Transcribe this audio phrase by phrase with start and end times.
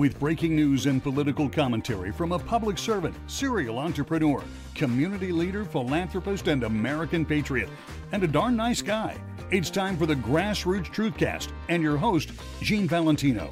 [0.00, 4.42] with breaking news and political commentary from a public servant, serial entrepreneur,
[4.74, 7.68] community leader, philanthropist, and American patriot,
[8.12, 9.14] and a darn nice guy.
[9.50, 12.30] It's time for the Grassroots Truthcast and your host,
[12.62, 13.50] Gene Valentino.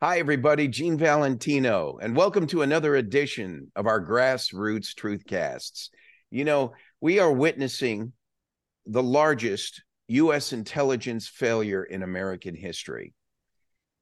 [0.00, 0.66] Hi, everybody.
[0.66, 5.90] Gene Valentino, and welcome to another edition of our Grassroots Truthcasts.
[6.30, 8.14] You know, we are witnessing
[8.86, 9.82] the largest
[10.12, 10.52] U.S.
[10.52, 13.14] intelligence failure in American history.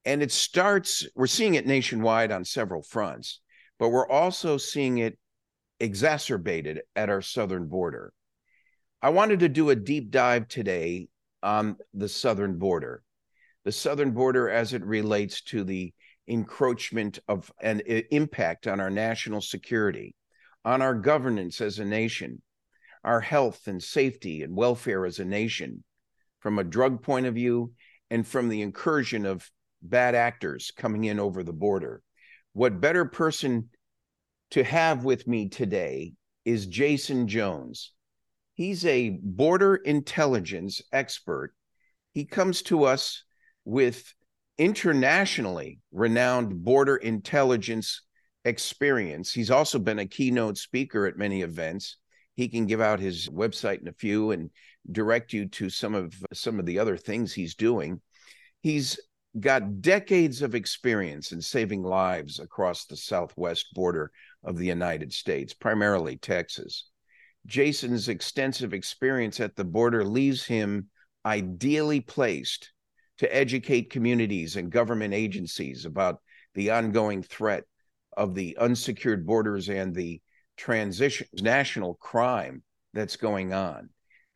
[0.05, 3.41] And it starts, we're seeing it nationwide on several fronts,
[3.79, 5.19] but we're also seeing it
[5.79, 8.13] exacerbated at our southern border.
[9.03, 11.09] I wanted to do a deep dive today
[11.43, 13.03] on the southern border,
[13.65, 15.93] the southern border as it relates to the
[16.27, 20.15] encroachment of an impact on our national security,
[20.65, 22.43] on our governance as a nation,
[23.05, 25.83] our health and safety and welfare as a nation,
[26.41, 27.73] from a drug point of view
[28.11, 29.49] and from the incursion of
[29.83, 32.03] bad actors coming in over the border.
[32.53, 33.71] What better person
[34.51, 37.93] to have with me today is Jaeson Jones.
[38.55, 41.55] He's a border intelligence expert.
[42.13, 43.23] He comes to us
[43.65, 44.13] with
[44.59, 48.03] internationally renowned border intelligence
[48.45, 49.33] experience.
[49.33, 51.97] He's also been a keynote speaker at many events.
[52.35, 54.51] He can give out his website in a few and
[54.91, 58.01] direct you to some of some of the other things he's doing.
[58.61, 58.99] He's
[59.39, 64.11] got decades of experience in saving lives across the southwest border
[64.43, 66.89] of the United States, primarily Texas.
[67.47, 70.89] Jaeson's extensive experience at the border leaves him
[71.25, 72.73] ideally placed
[73.19, 76.21] to educate communities and government agencies about
[76.55, 77.65] the ongoing threat
[78.17, 80.21] of the unsecured borders and the
[80.57, 82.63] transnational crime
[82.93, 83.89] that's going on.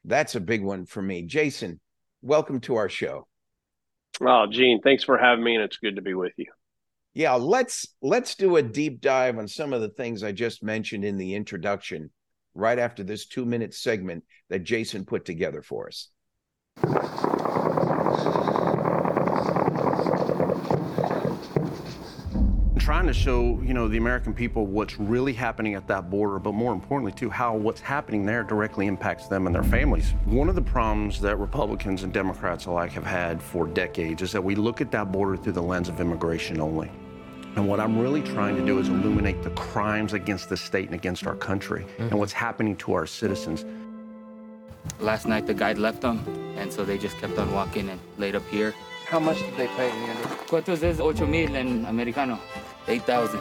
[0.05, 1.27] That's a big one for me.
[1.27, 1.79] Jaeson,
[2.23, 3.27] welcome to our show.
[4.21, 6.47] Oh, Gene, thanks for having me, and it's good to be with you.
[7.15, 11.05] Yeah, let's let's do a deep dive on some of the things I just mentioned
[11.05, 12.11] in the introduction,
[12.55, 16.11] right after this two minute segment that Jaeson put together for us.
[23.05, 26.55] Trying to show, you know, the American people what's really happening at that border, but
[26.55, 30.15] more importantly, too, how what's happening there directly impacts them and their families.
[30.25, 34.43] One of the problems that Republicans and Democrats alike have had for decades is that
[34.43, 36.91] we look at that border through the lens of immigration only.
[37.57, 40.95] And what I'm really trying to do is illuminate the crimes against the state and
[40.95, 42.05] against our country mm-hmm.
[42.05, 43.67] and what's happening to our citizens.
[44.99, 46.25] Last night the guide left them,
[46.57, 48.73] and so they just kept on walking and laid up here.
[49.07, 50.37] How much did they pay, Andrew?
[50.47, 52.39] ¿Cuántos es ocho mil en americano?
[52.89, 53.41] 8,000.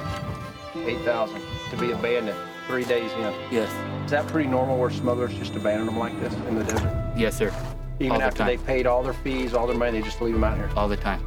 [0.76, 2.38] 8,000 to be abandoned
[2.68, 3.34] three days in.
[3.52, 3.70] Yes.
[4.06, 7.14] Is that pretty normal where smugglers just abandon them like this in the desert?
[7.16, 7.54] Yes, sir.
[8.00, 10.34] Even all after the they paid all their fees, all their money, they just leave
[10.34, 10.70] them out here?
[10.76, 11.22] All the time.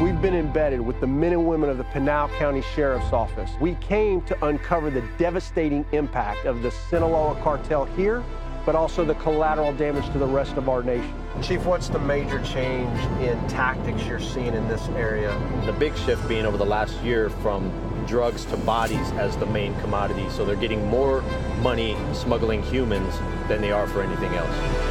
[0.00, 3.50] We've been embedded with the men and women of the Pinal County Sheriff's Office.
[3.60, 8.24] We came to uncover the devastating impact of the Sinaloa cartel here
[8.64, 11.12] but also the collateral damage to the rest of our nation.
[11.42, 15.36] Chief, what's the major change in tactics you're seeing in this area?
[15.66, 17.72] The big shift being over the last year from
[18.06, 20.28] drugs to bodies as the main commodity.
[20.30, 21.22] So they're getting more
[21.60, 23.14] money smuggling humans
[23.48, 24.83] than they are for anything else.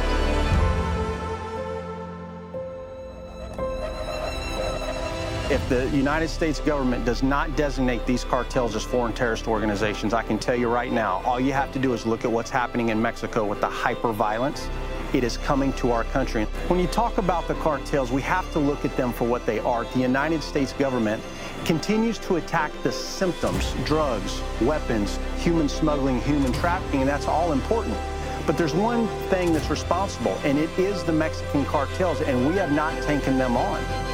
[5.54, 10.24] If the United States government does not designate these cartels as foreign terrorist organizations, I
[10.24, 12.88] can tell you right now, all you have to do is look at what's happening
[12.88, 14.68] in Mexico with the hyper violence.
[15.12, 16.46] It is coming to our country.
[16.66, 19.60] When you talk about the cartels, we have to look at them for what they
[19.60, 19.84] are.
[19.84, 21.22] The United States government
[21.64, 27.96] continues to attack the symptoms drugs, weapons, human smuggling, human trafficking, and that's all important.
[28.44, 32.72] But there's one thing that's responsible, and it is the Mexican cartels, and we have
[32.72, 34.13] not taken them on.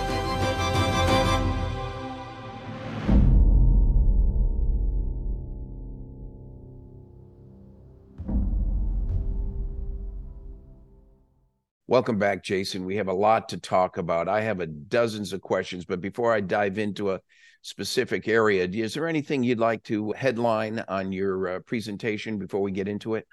[11.90, 12.84] Welcome back, Jaeson.
[12.84, 14.28] We have a lot to talk about.
[14.28, 17.20] I have a dozens of questions, but before I dive into a
[17.62, 22.70] specific area, is there anything you'd like to headline on your uh, presentation before we
[22.70, 23.26] get into it?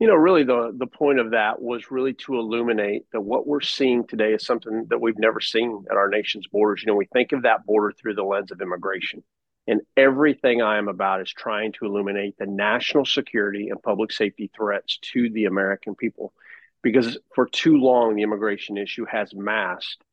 [0.00, 3.60] You know, really the the point of that was really to illuminate that what we're
[3.60, 6.82] seeing today is something that we've never seen at our nation's borders.
[6.82, 9.22] You know, we think of that border through the lens of immigration.
[9.66, 14.50] And everything I am about is trying to illuminate the national security and public safety
[14.56, 16.32] threats to the American people
[16.92, 20.04] because for too long the immigration issue has masked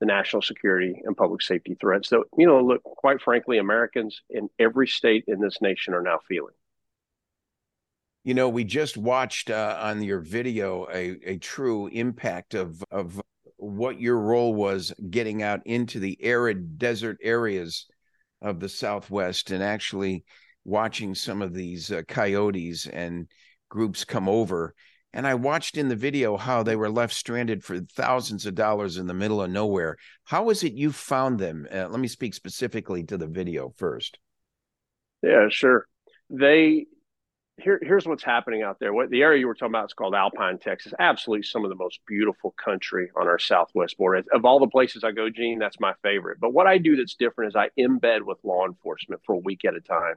[0.00, 4.48] the national security and public safety threats that you know look quite frankly americans in
[4.58, 6.54] every state in this nation are now feeling
[8.24, 13.20] You know, we just watched uh, on your video a, a true impact of of
[13.56, 17.86] what your role was getting out into the arid desert areas
[18.42, 20.24] of the Southwest and actually
[20.64, 23.28] watching some of these uh, coyotes and
[23.70, 24.74] groups come over.
[25.12, 28.98] And I watched in the video how they were left stranded for thousands of dollars
[28.98, 29.96] in the middle of nowhere.
[30.24, 31.66] How is it you found them?
[31.72, 34.18] Uh, let me speak specifically to the video first.
[35.22, 35.86] Yeah, sure.
[36.30, 36.86] They
[37.60, 38.92] here, here's what's happening out there.
[38.92, 40.92] What the area you were talking about is called Alpine, Texas.
[40.98, 44.22] Absolutely, some of the most beautiful country on our southwest border.
[44.32, 46.38] Of all the places I go, Gene, that's my favorite.
[46.40, 49.64] But what I do that's different is I embed with law enforcement for a week
[49.64, 50.16] at a time,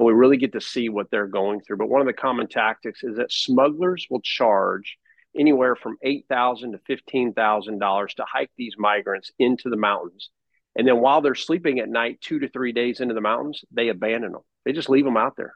[0.00, 1.76] and we really get to see what they're going through.
[1.76, 4.96] But one of the common tactics is that smugglers will charge
[5.38, 10.30] anywhere from eight thousand to fifteen thousand dollars to hike these migrants into the mountains.
[10.74, 13.88] And then while they're sleeping at night, two to three days into the mountains, they
[13.88, 14.42] abandon them.
[14.64, 15.54] They just leave them out there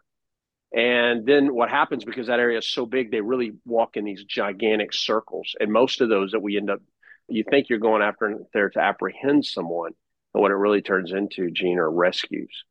[0.75, 4.25] and then what happens because that area is so big, they really walk in these
[4.25, 5.55] gigantic circles.
[5.61, 6.81] And most of those that we end up,
[7.29, 9.93] you think you're going after there to apprehend someone.
[10.35, 12.65] And what it really turns into, Gene, are rescues.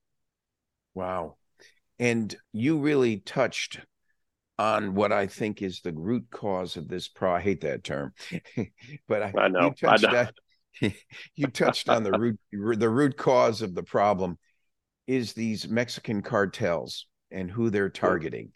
[0.94, 1.38] Wow.
[2.00, 3.80] And you really touched
[4.60, 7.34] on what I think is the root cause of this pro.
[7.36, 8.13] I hate that term,
[9.07, 9.66] but I, I know.
[9.66, 10.28] You touched, I know.
[10.81, 10.94] On,
[11.36, 14.38] you touched on the root the root cause of the problem
[15.07, 18.51] is these Mexican cartels and who they're targeting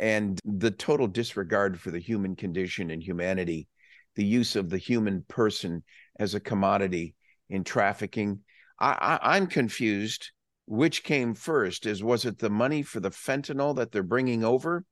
[0.00, 3.68] and the total disregard for the human condition and humanity
[4.16, 5.84] the use of the human person
[6.18, 7.14] as a commodity
[7.48, 8.40] in trafficking
[8.78, 10.32] I, I i'm confused
[10.70, 14.84] which came first is was it the money for the fentanyl that they're bringing over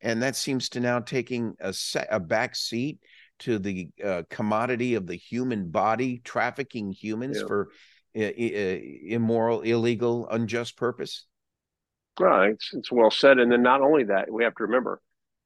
[0.00, 2.98] and that seems to now taking a, set, a back seat
[3.38, 7.46] to the uh, commodity of the human body trafficking humans yeah.
[7.46, 7.68] for
[8.16, 8.78] uh, uh,
[9.08, 11.26] immoral illegal unjust purpose
[12.18, 13.38] Right, it's, it's well said.
[13.38, 15.00] And then not only that, we have to remember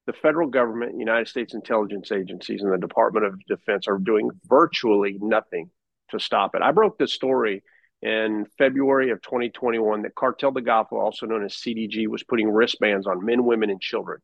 [0.07, 5.19] the federal government, United States intelligence agencies, and the Department of Defense are doing virtually
[5.21, 5.71] nothing
[6.11, 6.63] to stop it.
[6.63, 7.63] I broke this story
[8.03, 13.07] in February of 2021 that Cartel de Golfo, also known as CDG, was putting wristbands
[13.07, 14.21] on men, women, and children.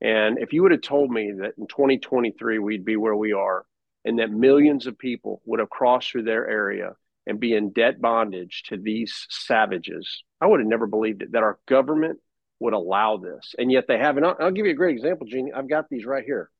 [0.00, 3.66] And if you would have told me that in 2023 we'd be where we are
[4.04, 6.92] and that millions of people would have crossed through their area
[7.26, 11.42] and be in debt bondage to these savages, I would have never believed it that
[11.42, 12.18] our government
[12.60, 13.54] would allow this.
[13.58, 14.24] And yet they haven't.
[14.24, 15.52] I'll, I'll give you a great example, Jeannie.
[15.52, 16.50] I've got these right here.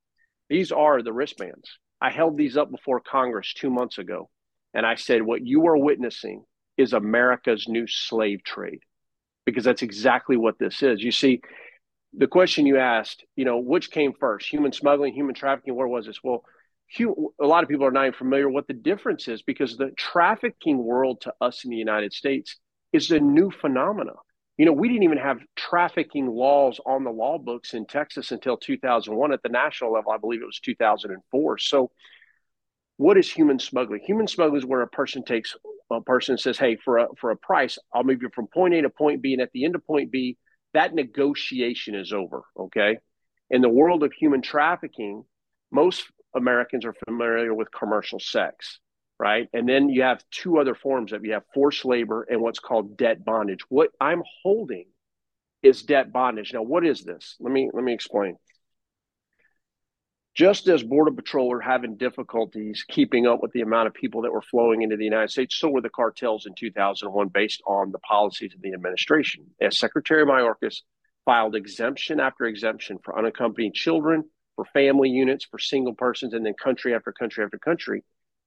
[0.50, 1.70] These are the wristbands.
[2.00, 4.28] I held these up before Congress two months ago.
[4.75, 6.44] And I said, what you are witnessing
[6.76, 8.81] is America's new slave trade,
[9.44, 11.02] because that's exactly what this is.
[11.02, 11.40] You see,
[12.12, 15.75] the question you asked, you know, which came first, human smuggling, human trafficking?
[15.75, 16.20] Where was this?
[16.22, 16.43] Well,
[16.99, 20.78] a lot of people are not even familiar what the difference is because the trafficking
[20.78, 22.56] world to us in the United States
[22.93, 24.12] is a new phenomena.
[24.58, 28.56] You know, we didn't even have trafficking laws on the law books in Texas until
[28.56, 29.32] 2001.
[29.32, 31.58] At the national level, I believe it was 2004.
[31.58, 31.90] So,
[33.00, 34.02] what is human smuggling?
[34.05, 35.56] Human smuggling is where a person takes
[35.91, 38.82] a person says, "Hey, for a for a price, I'll move you from point A
[38.82, 40.37] to point B," and at the end of point B,
[40.75, 42.43] that negotiation is over.
[42.58, 42.99] Okay.
[43.49, 45.25] In the world of human trafficking,
[45.73, 46.05] most
[46.35, 48.79] Americans are familiar with commercial sex,
[49.19, 49.49] right?
[49.55, 52.99] And then you have two other forms of you have forced labor and what's called
[52.99, 53.62] debt bondage.
[53.70, 54.87] What I'm holding
[55.62, 56.53] is debt bondage.
[56.53, 57.37] Now, what is this?
[57.41, 58.37] Let me let me explain.
[60.35, 64.32] Just as Border Patrol were having difficulties keeping up with the amount of people that
[64.32, 67.99] were flowing into the United States, so were the cartels in 2001 based on the
[67.99, 69.44] policies of the administration.
[69.60, 70.82] As Secretary Mayorkas
[71.25, 76.55] filed exemption after exemption for unaccompanied children, for family units, for single persons, and then
[76.55, 78.05] country after country after country,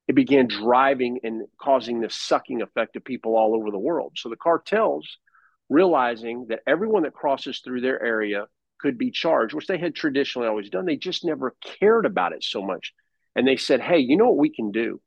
[0.08, 4.12] it began driving and causing this sucking effect of people all over the world.
[4.16, 5.18] So the cartels,
[5.68, 8.46] realizing that everyone that crosses through their area
[8.84, 12.44] could be charged, which they had traditionally always done, they just never cared about it
[12.44, 12.92] so much.
[13.34, 15.00] And they said, "Hey, you know what we can do?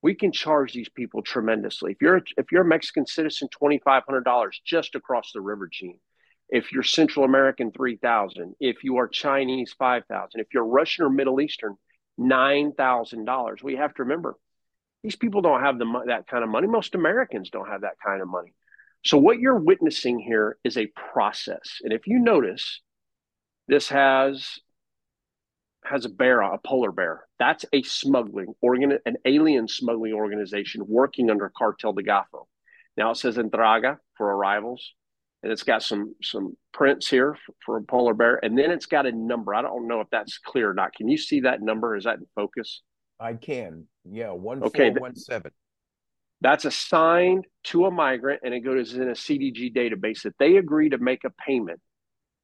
[0.00, 1.92] We can charge these people tremendously.
[1.92, 5.68] If you're if you're a Mexican citizen, twenty five hundred dollars just across the river,
[5.70, 6.00] Gene.
[6.48, 8.56] If you're Central American, 3,000.
[8.58, 10.40] If you are Chinese, 5,000.
[10.40, 11.76] If you're Russian or Middle Eastern,
[12.18, 13.62] $9,000.
[13.62, 14.34] We have to remember,
[15.04, 16.66] these people don't have the, that kind of money.
[16.66, 18.52] Most Americans don't have that kind of money.
[19.04, 21.78] So what you're witnessing here is a process.
[21.82, 22.80] And if you notice,
[23.70, 24.58] this has
[25.84, 27.24] has a bear, a polar bear.
[27.38, 32.46] That's a smuggling organ, an alien smuggling organization working under Cartel de Golfo.
[32.96, 34.92] Now it says Entrada for arrivals
[35.42, 38.86] and it's got some some prints here for, for, a polar bear, and then it's
[38.86, 39.54] got a number.
[39.54, 40.92] I don't know if that's clear or not.
[40.94, 41.96] Can you see that number?
[41.96, 42.82] Is that in focus?
[43.18, 43.86] I can.
[44.04, 45.52] Yeah, one okay, four one seven.
[46.42, 50.90] That's assigned to a migrant, and it goes in a CDG database that they agree
[50.90, 51.80] to make a payment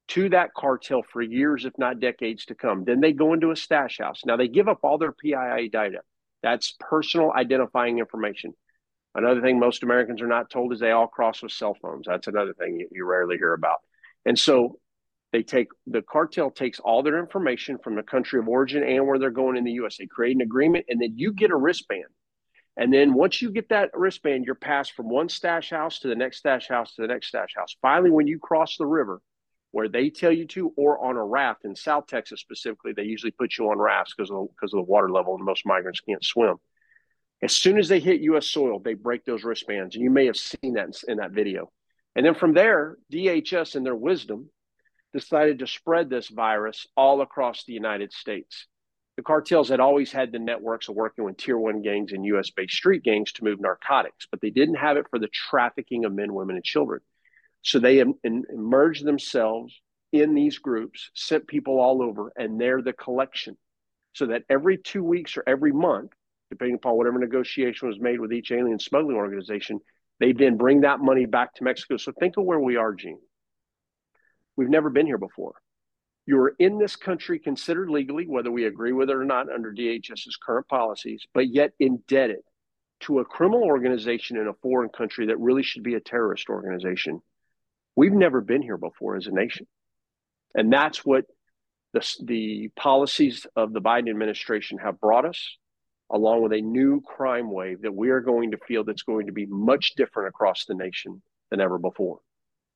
[0.08, 2.84] to that cartel for years, if not decades to come.
[2.84, 4.22] Then they go into a stash house.
[4.24, 6.00] Now they give up all their PII data.
[6.42, 8.54] That's personal identifying information.
[9.14, 12.06] Another thing most Americans are not told is they all cross with cell phones.
[12.06, 13.78] That's another thing you, you rarely hear about.
[14.24, 14.78] And so
[15.32, 19.18] they take the cartel takes all their information from the country of origin and where
[19.18, 19.96] they're going in the US.
[19.96, 22.04] They create an agreement and then you get a wristband.
[22.76, 26.14] And then once you get that wristband, you're passed from one stash house to the
[26.14, 27.74] next stash house to the next stash house.
[27.80, 29.20] Finally, when you cross the river,
[29.72, 33.32] where they tell you to, or on a raft in South Texas specifically, they usually
[33.32, 36.24] put you on rafts because of because of the water level, and most migrants can't
[36.24, 36.56] swim.
[37.42, 38.46] As soon as they hit U.S.
[38.46, 41.70] soil, they break those wristbands, and you may have seen that in, in that video.
[42.14, 44.48] And then from there, DHS, in their wisdom,
[45.12, 48.66] decided to spread this virus all across the United States.
[49.16, 52.50] The cartels had always had the networks of working with tier one gangs and US
[52.50, 56.12] based street gangs to move narcotics, but they didn't have it for the trafficking of
[56.12, 57.00] men, women, and children.
[57.66, 59.74] So they em- emerged themselves
[60.12, 63.56] in these groups, sent people all over, and they're the collection.
[64.12, 66.12] So that every two weeks or every month,
[66.48, 69.80] depending upon whatever negotiation was made with each alien smuggling organization,
[70.20, 71.96] they then bring that money back to Mexico.
[71.96, 73.18] So think of where we are, Gene.
[74.56, 75.54] We've never been here before.
[76.24, 80.38] You're in this country considered legally, whether we agree with it or not under DHS's
[80.40, 82.42] current policies, but yet indebted
[83.00, 87.20] to a criminal organization in a foreign country that really should be a terrorist organization.
[87.96, 89.66] We've never been here before as a nation.
[90.54, 91.24] And that's what
[91.92, 95.56] the, the policies of the Biden administration have brought us,
[96.10, 99.32] along with a new crime wave that we are going to feel that's going to
[99.32, 102.18] be much different across the nation than ever before.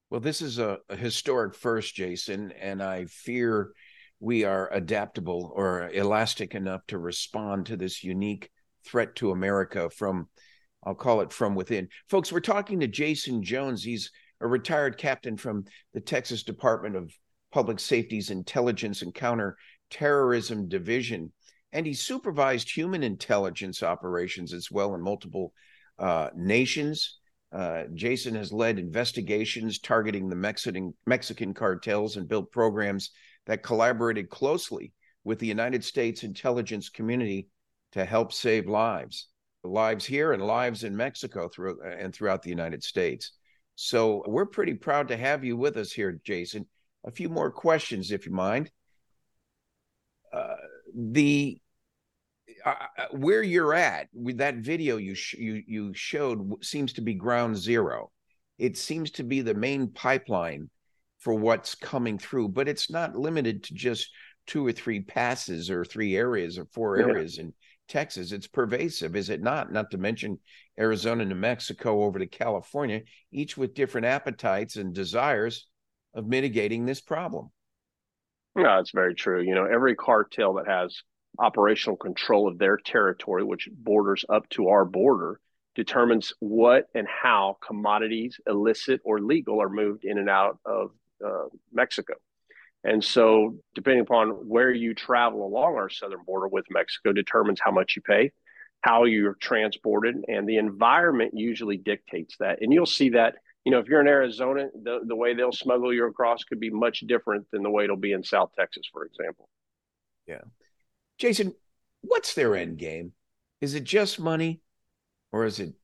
[0.08, 3.72] Well, this is a, a historic first, Jaeson, and I fear
[4.18, 8.50] we are adaptable or elastic enough to respond to this unique
[8.84, 10.28] threat to America from,
[10.84, 11.88] I'll call it from within.
[12.08, 13.84] Folks, we're talking to Jaeson Jones.
[13.84, 14.10] He's
[14.40, 17.12] a retired captain from the Texas Department of
[17.52, 21.32] Public Safety's Intelligence and Counterterrorism Division.
[21.72, 25.52] And he supervised human intelligence operations as well in multiple
[25.98, 27.18] uh, nations.
[27.52, 33.10] Uh, Jaeson has led investigations targeting the Mexican Mexican cartels and built programs
[33.46, 34.92] that collaborated closely
[35.24, 37.48] with the United States intelligence community
[37.92, 39.28] to help save lives,
[39.64, 43.32] lives here and lives in Mexico through and throughout the United States.
[43.82, 46.66] So we're pretty proud to have you with us here, Jaeson.
[47.06, 48.70] A few more questions, if you mind.
[50.30, 50.56] Uh,
[50.94, 51.58] the
[52.66, 57.00] uh, uh, where you're at with that video you sh- you you showed seems to
[57.00, 58.10] be ground zero.
[58.58, 60.68] It seems to be the main pipeline
[61.18, 64.10] for what's coming through, but it's not limited to just
[64.46, 67.06] two or three passes or three areas or four yeah.
[67.06, 67.54] areas in
[67.90, 68.32] Texas.
[68.32, 69.70] It's pervasive, is it not?
[69.72, 70.38] Not to mention
[70.78, 75.66] Arizona, New Mexico, over to California, each with different appetites and desires
[76.14, 77.50] of mitigating this problem.
[78.56, 79.42] No, it's very true.
[79.42, 81.02] You know, every cartel that has
[81.38, 85.40] operational control of their territory, which borders up to our border,
[85.74, 90.90] determines what and how commodities, illicit or legal, are moved in and out of
[91.24, 92.14] uh, Mexico.
[92.82, 97.70] And so, depending upon where you travel along our southern border with Mexico, determines how
[97.70, 98.32] much you pay,
[98.80, 102.62] how you're transported, and the environment usually dictates that.
[102.62, 103.34] And you'll see that,
[103.64, 106.70] you know, if you're in Arizona, the, the way they'll smuggle you across could be
[106.70, 109.48] much different than the way it'll be in South Texas, for example.
[110.26, 110.40] Yeah.
[111.20, 111.54] Jaeson,
[112.00, 113.12] what's their end game?
[113.60, 114.62] Is it just money,
[115.32, 115.74] or is it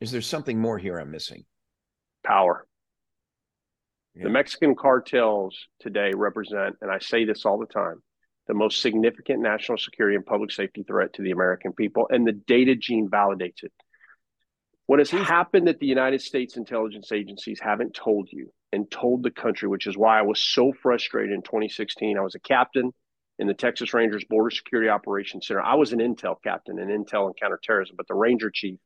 [0.00, 1.44] is there something more here I'm missing?
[2.24, 2.66] Power.
[4.14, 4.24] Yeah.
[4.24, 8.02] The Mexican cartels today represent, and I say this all the time,
[8.46, 12.32] the most significant national security and public safety threat to the American people, and the
[12.32, 13.72] data Gene validates it.
[14.86, 19.30] What has happened that the United States intelligence agencies haven't told you and told the
[19.30, 22.18] country, which is why I was so frustrated in 2016.
[22.18, 22.92] I was a captain
[23.38, 25.62] in the Texas Rangers Border Security Operations Center.
[25.62, 28.78] I was an intel captain in intel and counterterrorism, but the Ranger chief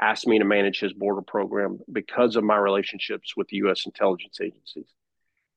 [0.00, 3.86] asked me to manage his border program because of my relationships with the U.S.
[3.86, 4.88] intelligence agencies.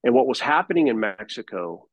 [0.04, 1.88] And what was happening in Mexico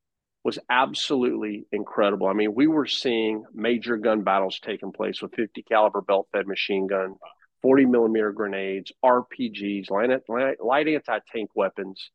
[0.44, 2.26] was absolutely incredible.
[2.26, 6.86] I mean, we were seeing major gun battles taking place with 50 caliber belt-fed machine
[6.86, 7.16] gun,
[7.60, 10.10] 40 millimeter grenades, RPGs, light,
[10.60, 12.10] light anti-tank weapons,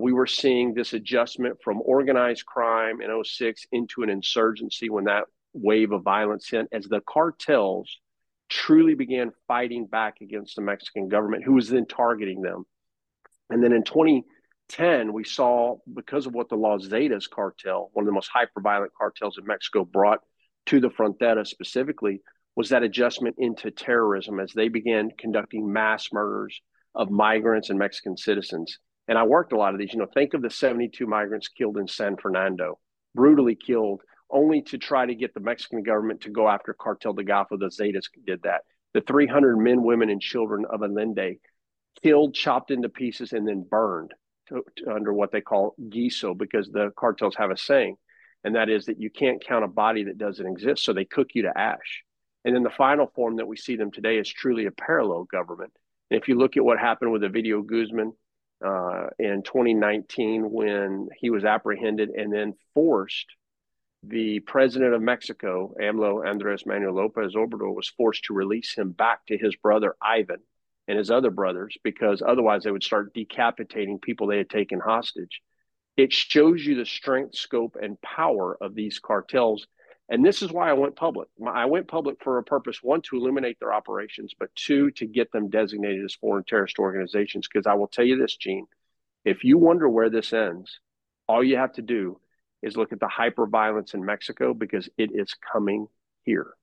[0.00, 5.24] we were seeing this adjustment from organized crime in 06 into an insurgency when that
[5.52, 7.98] wave of violence hit as the cartels
[8.48, 12.64] truly began fighting back against the Mexican government, who was then targeting them.
[13.50, 18.06] And then in 2010, we saw, because of what the Los Zetas cartel, one of
[18.06, 20.20] the most hyper violent cartels in Mexico, brought
[20.66, 22.20] to the Frontera specifically,
[22.56, 26.60] was that adjustment into terrorism as they began conducting mass murders
[26.94, 28.78] of migrants and Mexican citizens
[29.08, 29.92] And I worked a lot of these.
[29.92, 32.78] You know, think of the 72 migrants killed in San Fernando,
[33.14, 37.24] brutally killed, only to try to get the Mexican government to go after Cartel de
[37.24, 37.58] Golfo.
[37.58, 38.62] The Zetas did that.
[38.94, 41.38] The 300 men, women, and children of Allende
[42.02, 44.12] killed, chopped into pieces, and then burned
[44.48, 47.96] to, to, under what they call guiso, because the cartels have a saying,
[48.44, 50.84] and that is that you can't count a body that doesn't exist.
[50.84, 52.04] So they cook you to ash.
[52.44, 55.72] And then the final form that we see them today is truly a parallel government.
[56.10, 58.12] And if you look at what happened with Ovidio Guzman
[58.64, 63.26] uh, in 2019 when he was apprehended and then forced,
[64.02, 69.26] the president of Mexico, AMLO Andres Manuel Lopez Obrador, was forced to release him back
[69.26, 70.40] to his brother Ivan
[70.86, 75.42] and his other brothers because otherwise they would start decapitating people they had taken hostage.
[75.96, 79.66] It shows you the strength, scope, and power of these cartels.
[80.08, 81.28] And this is why I went public.
[81.44, 85.32] I went public for a purpose one, to eliminate their operations, but two, to get
[85.32, 87.48] them designated as foreign terrorist organizations.
[87.52, 88.66] Because I will tell you this, Gene,
[89.24, 90.78] if you wonder where this ends,
[91.28, 92.20] all you have to do
[92.62, 95.86] is look at the hyper violence in Mexico because it is coming
[96.24, 96.54] here.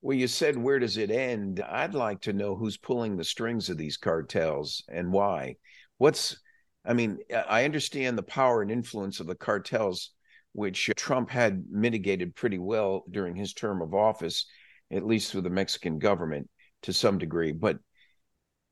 [0.00, 1.60] Well, you said, where does it end?
[1.60, 5.56] I'd like to know who's pulling the strings of these cartels and why.
[5.96, 6.40] What's,
[6.84, 10.10] I mean, I understand the power and influence of the cartels,
[10.52, 14.46] which Trump had mitigated pretty well during his term of office,
[14.92, 16.48] at least through the Mexican government
[16.82, 17.50] to some degree.
[17.50, 17.78] But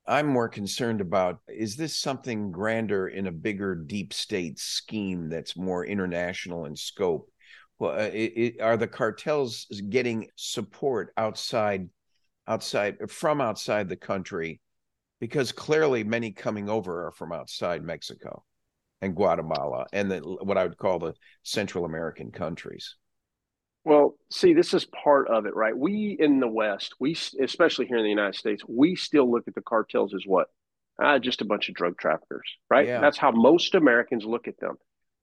[0.08, 5.56] I'm more concerned about is this something grander in a bigger deep state scheme that's
[5.56, 7.30] more international in scope?
[7.78, 11.88] well, uh, it, it, are the cartels getting support outside,
[12.46, 14.60] outside from outside the country?
[15.20, 18.44] Because clearly, many coming over are from outside Mexico
[19.00, 22.96] and Guatemala and the, what I would call the Central American countries.
[23.86, 25.76] Well, see, this is part of it, right?
[25.76, 29.54] We in the West, we especially here in the United States, we still look at
[29.54, 30.48] the cartels as what?
[31.00, 32.86] Ah, just a bunch of drug traffickers, right?
[32.86, 33.00] Yeah.
[33.00, 34.76] That's how most Americans look at them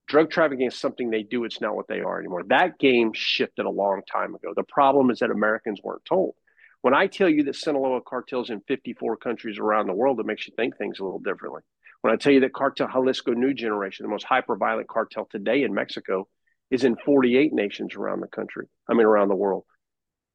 [0.06, 1.44] drug trafficking is something they do.
[1.44, 2.44] It's not what they are anymore.
[2.44, 4.52] That game shifted a long time ago.
[4.54, 6.34] The problem is that Americans weren't told.
[6.82, 10.46] When I tell you that Sinaloa cartels in 54 countries around the world, it makes
[10.46, 11.62] you think things a little differently.
[12.02, 15.62] When I tell you that Cartel Jalisco New Generation, the most hyper violent cartel today
[15.62, 16.28] in Mexico,
[16.70, 19.64] is in 48 nations around the country, I mean, around the world.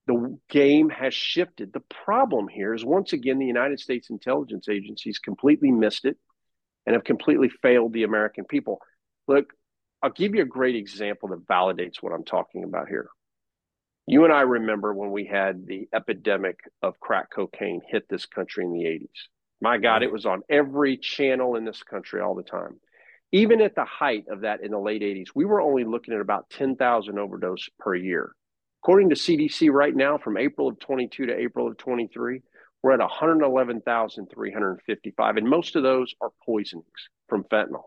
[0.08, 1.72] The game has shifted.
[1.72, 6.18] The problem here is once again, the United States intelligence agencies completely missed it
[6.86, 8.80] and have completely failed the American people.
[9.28, 9.54] Look,
[10.02, 13.10] I'll give you a great example that validates what I'm talking about here.
[14.08, 18.64] You and I remember when we had the epidemic of crack cocaine hit this country
[18.64, 19.08] in the 80s.
[19.62, 20.04] My God, mm-hmm.
[20.06, 22.80] it was on every channel in this country all the time.
[23.32, 26.22] Even at the height of that in the late 80s, we were only looking at
[26.22, 28.34] about 10,000 overdose per year.
[28.82, 32.42] According to CDC right now, from April of 22 to April of 23,
[32.82, 36.88] we're at 111,355, and most of those are poisonings
[37.28, 37.84] from fentanyl.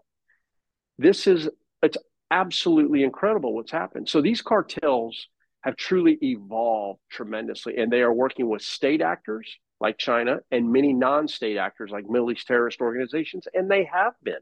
[0.98, 1.48] This is
[1.83, 1.96] it's
[2.31, 4.09] absolutely incredible what's happened.
[4.09, 5.28] So these cartels
[5.62, 10.92] have truly evolved tremendously, and they are working with state actors like China and many
[10.92, 14.40] non-state actors like Middle East terrorist organizations, and they have been.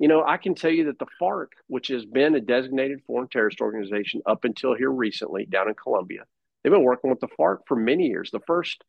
[0.00, 3.28] You know, I can tell you that the FARC, which has been a designated foreign
[3.28, 6.24] terrorist organization up until here recently down in Colombia,
[6.64, 8.30] they've been working with the FARC for many years.
[8.30, 8.82] The first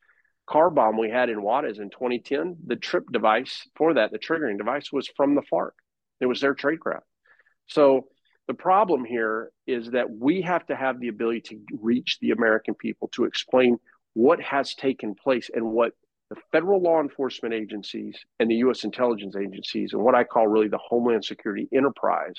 [0.46, 4.56] car bomb we had in Juarez in 2010, the trip device for that, the triggering
[4.56, 5.72] device, was from the FARC.
[6.20, 7.02] It was their tradecraft.
[7.66, 8.06] So
[8.48, 12.74] the problem here is that we have to have the ability to reach the American
[12.74, 13.76] people to explain
[14.14, 15.92] what has taken place and what
[16.32, 18.84] the federal law enforcement agencies and the U.S.
[18.84, 22.34] intelligence agencies and what I call really the Homeland Security enterprise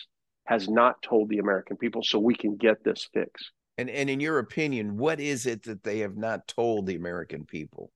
[0.46, 3.52] has not told the American people so we can get this fixed.
[3.78, 7.46] And, and in your opinion, what is it that they have not told the American
[7.46, 7.92] people?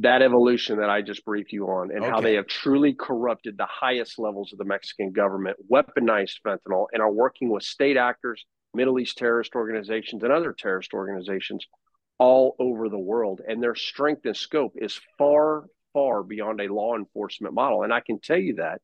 [0.00, 2.10] that evolution that I just briefed you on and okay.
[2.10, 7.00] how they have truly corrupted the highest levels of the Mexican government, weaponized fentanyl, and
[7.00, 11.64] are working with state actors, Middle East terrorist organizations, and other terrorist organizations
[12.18, 13.40] all over the world.
[13.46, 17.82] And their strength and scope is far, far beyond a law enforcement model.
[17.82, 18.80] And I can tell you that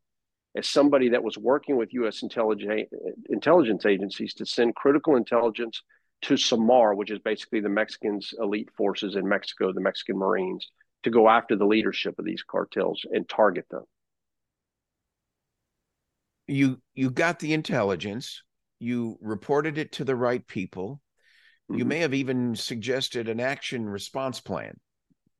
[0.56, 2.22] as somebody that was working with U.S.
[2.22, 2.88] intelligence,
[3.28, 5.82] intelligence agencies to send critical intelligence
[6.22, 10.68] to SEMAR, which is basically the Mexicans' elite forces in Mexico, the Mexican Marines
[11.02, 13.84] to go after the leadership of these cartels and target them.
[16.46, 18.42] You you got the intelligence,
[18.80, 21.00] you reported it to the right people.
[21.70, 21.78] Mm-hmm.
[21.78, 24.78] You may have even suggested an action response plan.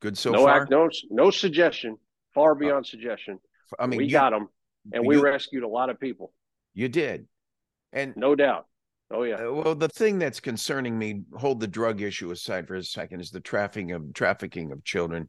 [0.01, 0.63] Good so no far.
[0.63, 1.97] Act, no no suggestion.
[2.35, 3.39] Far uh, beyond uh, suggestion.
[3.79, 4.49] I mean, we you, got them,
[4.93, 6.33] and we rescued a lot of people.
[6.73, 7.27] You did,
[7.93, 8.67] and no doubt.
[9.11, 9.37] Oh yeah.
[9.37, 13.21] Uh, well, the thing that's concerning me, hold the drug issue aside for a second,
[13.21, 15.29] is the trafficking of trafficking of children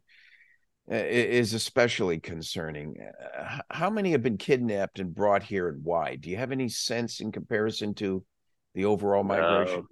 [0.87, 2.95] is especially concerning.
[3.39, 6.15] Uh, how many have been kidnapped and brought here and why?
[6.15, 8.23] Do you have any sense in comparison to
[8.75, 9.87] the overall migration?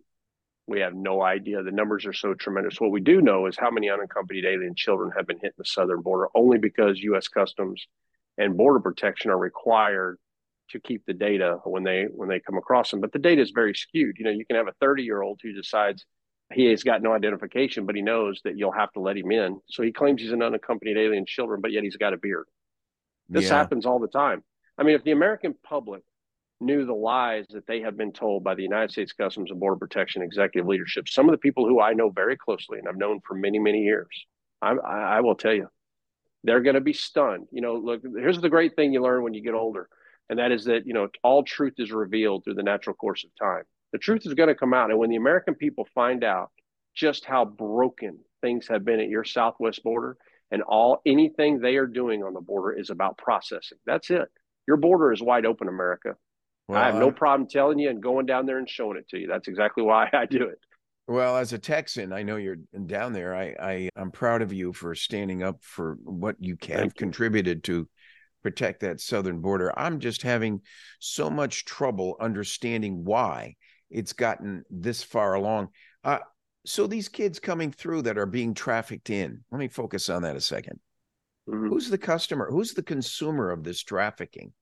[0.70, 1.64] We have no idea.
[1.64, 2.80] The numbers are so tremendous.
[2.80, 6.02] What we do know is how many unaccompanied alien children have been hitting the southern
[6.02, 7.28] border only because U.S.
[7.28, 7.88] Customs
[8.38, 10.20] and Border Protection are required
[10.70, 13.02] to keep the data when they when they come across them.
[13.02, 14.18] But the data is very skewed.
[14.20, 16.06] You know, you can have a 30 year old who decides
[16.54, 19.60] he has got no identification, but he knows that you'll have to let him in.
[19.70, 22.46] So he claims he's an unaccompanied alien children, but yet he's got a beard.
[23.28, 23.58] This yeah.
[23.58, 24.44] happens all the time.
[24.78, 26.04] I mean, if the American public
[26.62, 29.78] knew the lies that they have been told by the United States Customs and Border
[29.78, 33.20] Protection executive leadership, some of the people who I know very closely and I've known
[33.26, 34.26] for many, many years,
[34.62, 35.68] I, I will tell you,
[36.44, 37.48] they're going to be stunned.
[37.52, 39.90] You know, look, here's the great thing you learn when you get older,
[40.30, 43.30] and that is that, you know, all truth is revealed through the natural course of
[43.40, 44.92] time the truth is going to come out.
[44.92, 46.52] And when the American people find out
[46.96, 50.18] just how broken things have been at your southwest border
[50.52, 53.78] and all anything they are doing on the border is about processing.
[53.86, 54.28] That's it.
[54.68, 56.16] Your border is wide open, America.
[56.70, 59.18] Well, I have no problem telling you and going down there and showing it to
[59.18, 59.26] you.
[59.26, 60.60] That's exactly why I do it.
[61.08, 63.34] Well, as a Texan, I know you're down there.
[63.36, 67.90] I, I I'm proud of you for standing up for what you have contributed to
[68.44, 69.74] protect that southern border.
[69.76, 70.62] I'm just having
[71.00, 73.56] so much trouble understanding why
[73.90, 75.70] it's gotten this far along.
[76.04, 76.20] Uh,
[76.68, 80.36] so these kids coming through that are being trafficked in, let me focus on that
[80.36, 80.78] a 2nd
[81.50, 81.68] mm-hmm.
[81.68, 82.48] Who's the customer?
[82.52, 84.54] Who's the consumer of this trafficking?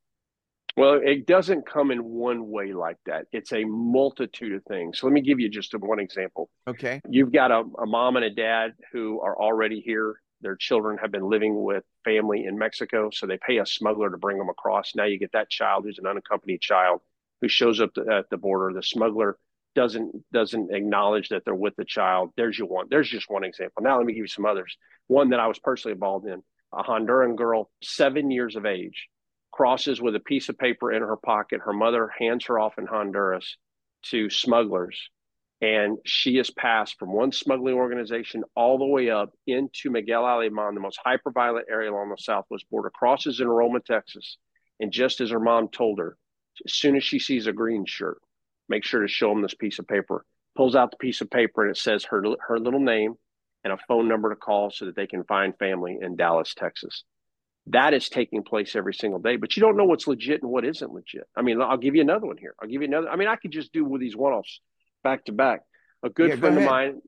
[0.77, 3.25] Well, it doesn't come in one way like that.
[3.31, 4.99] It's a multitude of things.
[4.99, 6.51] So let me give you just one example.
[6.67, 7.01] Okay.
[7.09, 10.21] You've got a, a mom and a dad who are already here.
[10.41, 13.09] Their children have been living with family in Mexico.
[13.11, 14.93] So they pay a smuggler to bring them across.
[14.95, 17.01] Now you get that child who's an unaccompanied child
[17.41, 18.71] who shows up at the border.
[18.71, 19.39] The smuggler
[19.73, 22.31] doesn't doesn't acknowledge that they're with the child.
[22.37, 22.85] There's your one.
[22.89, 23.81] There's just one example.
[23.81, 24.77] Now let me give you some others.
[25.07, 26.43] One that I was personally involved in.
[26.73, 29.07] A Honduran girl, seven years of age,
[29.57, 31.59] crosses with a piece of paper in her pocket.
[31.61, 33.57] Her mother hands her off in Honduras
[34.03, 35.09] to smugglers.
[35.61, 40.75] And she is passed from one smuggling organization all the way up into Miguel Alemán,
[40.75, 44.37] the most hyper violent area along the southwest border, crosses in Roma, Texas.
[44.79, 46.15] And just as her mom told her,
[46.63, 48.19] as soon as she sees a green shirt,
[48.69, 50.23] make sure to show them this piece of paper.
[50.55, 53.15] Pulls out the piece of paper and it says her her little name
[53.63, 57.03] and a phone number to call so that they can find family in Dallas, Texas.
[57.71, 60.63] That is taking place every single day, but you don't know what's legit and what
[60.65, 61.25] isn't legit.
[61.35, 62.55] I mean, I'll give you another one here.
[62.61, 63.09] I'll give you another.
[63.09, 64.61] I mean, I could just do with these one-offs
[65.03, 65.61] back to back.
[66.03, 67.01] A good yeah, friend of mine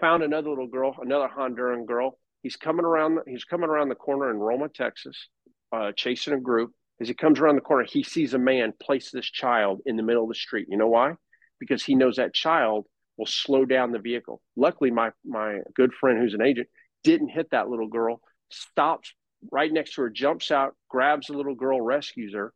[0.00, 2.18] found another little girl, another Honduran girl.
[2.42, 3.18] He's coming around.
[3.26, 5.28] He's coming around the corner in Roma, Texas,
[5.72, 6.72] uh, chasing a group.
[7.00, 10.02] As he comes around the corner, he sees a man place this child in the
[10.02, 10.66] middle of the street.
[10.68, 11.14] You know why?
[11.58, 14.42] Because he knows that child will slow down the vehicle.
[14.56, 16.68] Luckily, my my good friend who's an agent
[17.04, 18.20] didn't hit that little girl,
[18.50, 19.14] stops
[19.50, 22.52] right next to her, jumps out, grabs the little girl, rescues her,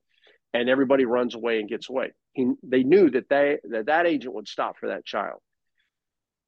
[0.53, 2.13] and everybody runs away and gets away.
[2.33, 5.41] He, they knew that they that that agent would stop for that child.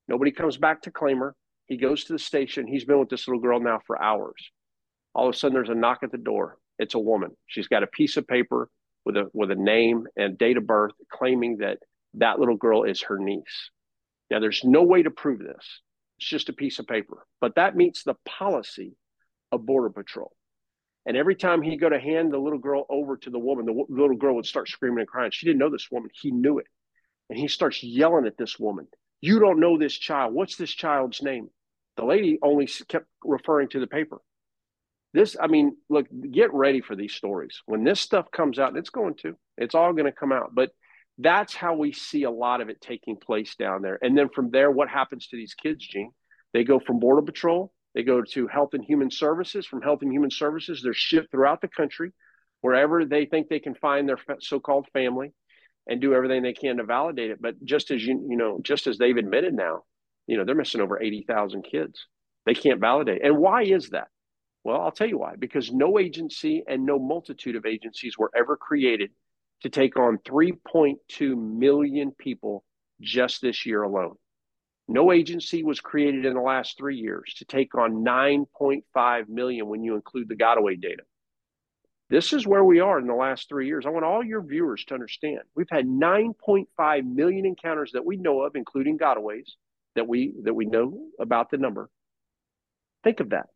[0.08, 1.34] Nobody comes back to claim her.
[1.66, 2.66] He goes to the station.
[2.66, 4.50] He's been with this little girl now for hours.
[5.14, 6.58] All of a sudden, there's a knock at the door.
[6.78, 7.30] It's a woman.
[7.46, 8.68] She's got a piece of paper
[9.04, 11.78] with a with a name and date of birth claiming that
[12.14, 13.70] that little girl is her niece.
[14.30, 15.80] Now there's no way to prove this.
[16.18, 17.26] It's just a piece of paper.
[17.40, 18.96] But that meets the policy
[19.52, 20.32] of border patrol.
[21.04, 23.72] And every time he'd go to hand the little girl over to the woman, the
[23.72, 25.30] w- little girl would start screaming and crying.
[25.30, 26.10] She didn't know this woman.
[26.12, 26.66] He knew it.
[27.30, 28.88] And he starts yelling at this woman.
[29.20, 30.34] You don't know this child.
[30.34, 31.48] What's this child's name?
[31.96, 34.20] The lady only kept referring to the paper
[35.16, 38.90] this i mean look get ready for these stories when this stuff comes out it's
[38.90, 40.70] going to it's all going to come out but
[41.18, 44.50] that's how we see a lot of it taking place down there and then from
[44.50, 46.12] there what happens to these kids gene
[46.52, 49.66] they go from border patrol they go to health and human services.
[49.66, 52.12] From health and human services they're shipped throughout the country
[52.60, 55.32] wherever they think they can find their so-called family
[55.88, 57.40] and do everything they can to validate it.
[57.40, 59.82] But just as you you know just as they've admitted now
[60.26, 62.06] you know they're missing over 80,000 kids.
[62.44, 63.24] They can't validate.
[63.24, 64.08] And why is that?
[64.62, 65.34] Well, I'll tell you why.
[65.36, 69.10] Because no agency and no multitude of agencies were ever created
[69.62, 72.64] to take on 3.2 million people
[73.00, 74.16] just this year alone.
[74.88, 79.82] No agency was created in the last three years to take on 9.5 million when
[79.82, 81.02] you include the gotaway data.
[82.08, 83.84] This is where we are in the last three years.
[83.84, 88.42] I want all your viewers to understand we've had 9.5 million encounters that we know
[88.42, 89.50] of, including gotaways,
[89.96, 91.90] that we that we know about the number.
[93.02, 93.46] Think of that.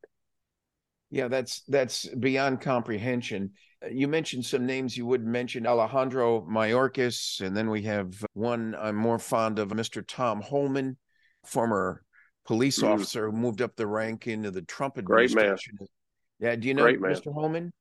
[1.10, 3.52] Yeah, that's that's beyond comprehension.
[3.88, 8.96] You mentioned some names you wouldn't mention Alejandro Mayorkas, and then we have one I'm
[8.96, 10.04] more fond of, Mr.
[10.06, 10.96] Tom Homan,
[11.44, 12.02] former
[12.46, 12.88] police mm.
[12.88, 15.76] officer who moved up the rank into the Trump administration.
[15.76, 16.50] Great man.
[16.50, 16.56] Yeah.
[16.56, 17.12] Do you know Great man.
[17.12, 17.32] Mr.
[17.32, 17.72] Homan?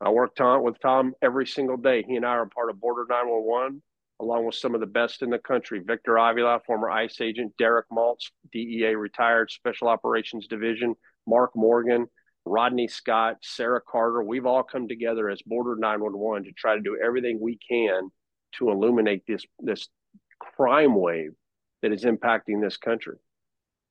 [0.00, 2.02] I work Tom with Tom every single day.
[2.06, 3.82] He and I are part of Border 911,
[4.20, 5.82] along with some of the best in the country.
[5.84, 10.94] Victor Avila, former ICE agent, Derek Maltz, DEA retired, Special Operations Division,
[11.26, 12.06] Mark Morgan,
[12.46, 14.22] Rodney Scott, Sarah Carter.
[14.22, 18.10] We've all come together as Border 911 to try to do everything we can
[18.56, 19.88] to illuminate this this
[20.38, 21.32] crime wave
[21.82, 23.16] that is impacting this country.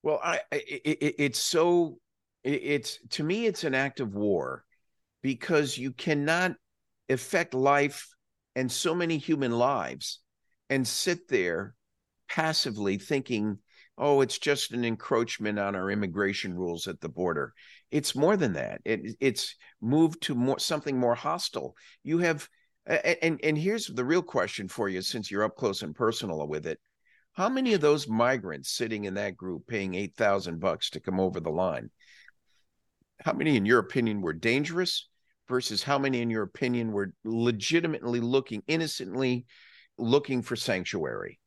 [0.04, 2.00] Well, I, it, it's so
[2.44, 4.64] it's to me it's an act of war
[5.22, 6.54] because you cannot
[7.10, 8.08] affect life
[8.56, 10.20] and so many human lives
[10.70, 11.76] and sit there
[12.30, 13.58] passively thinking
[13.98, 17.54] oh it's just an encroachment on our immigration rules at the border.
[17.92, 18.80] It's more than that.
[18.86, 21.76] It, it's moved to more something more hostile.
[22.04, 22.48] You have
[22.86, 26.66] and and here's the real question for you since you're up close and personal with
[26.66, 26.80] it
[27.40, 31.40] how many of those migrants sitting in that group paying 8000 bucks to come over
[31.40, 31.90] the line?
[33.22, 35.08] How many in your opinion were dangerous
[35.48, 39.46] versus how many in your opinion were legitimately looking innocently
[39.98, 41.40] looking for sanctuary?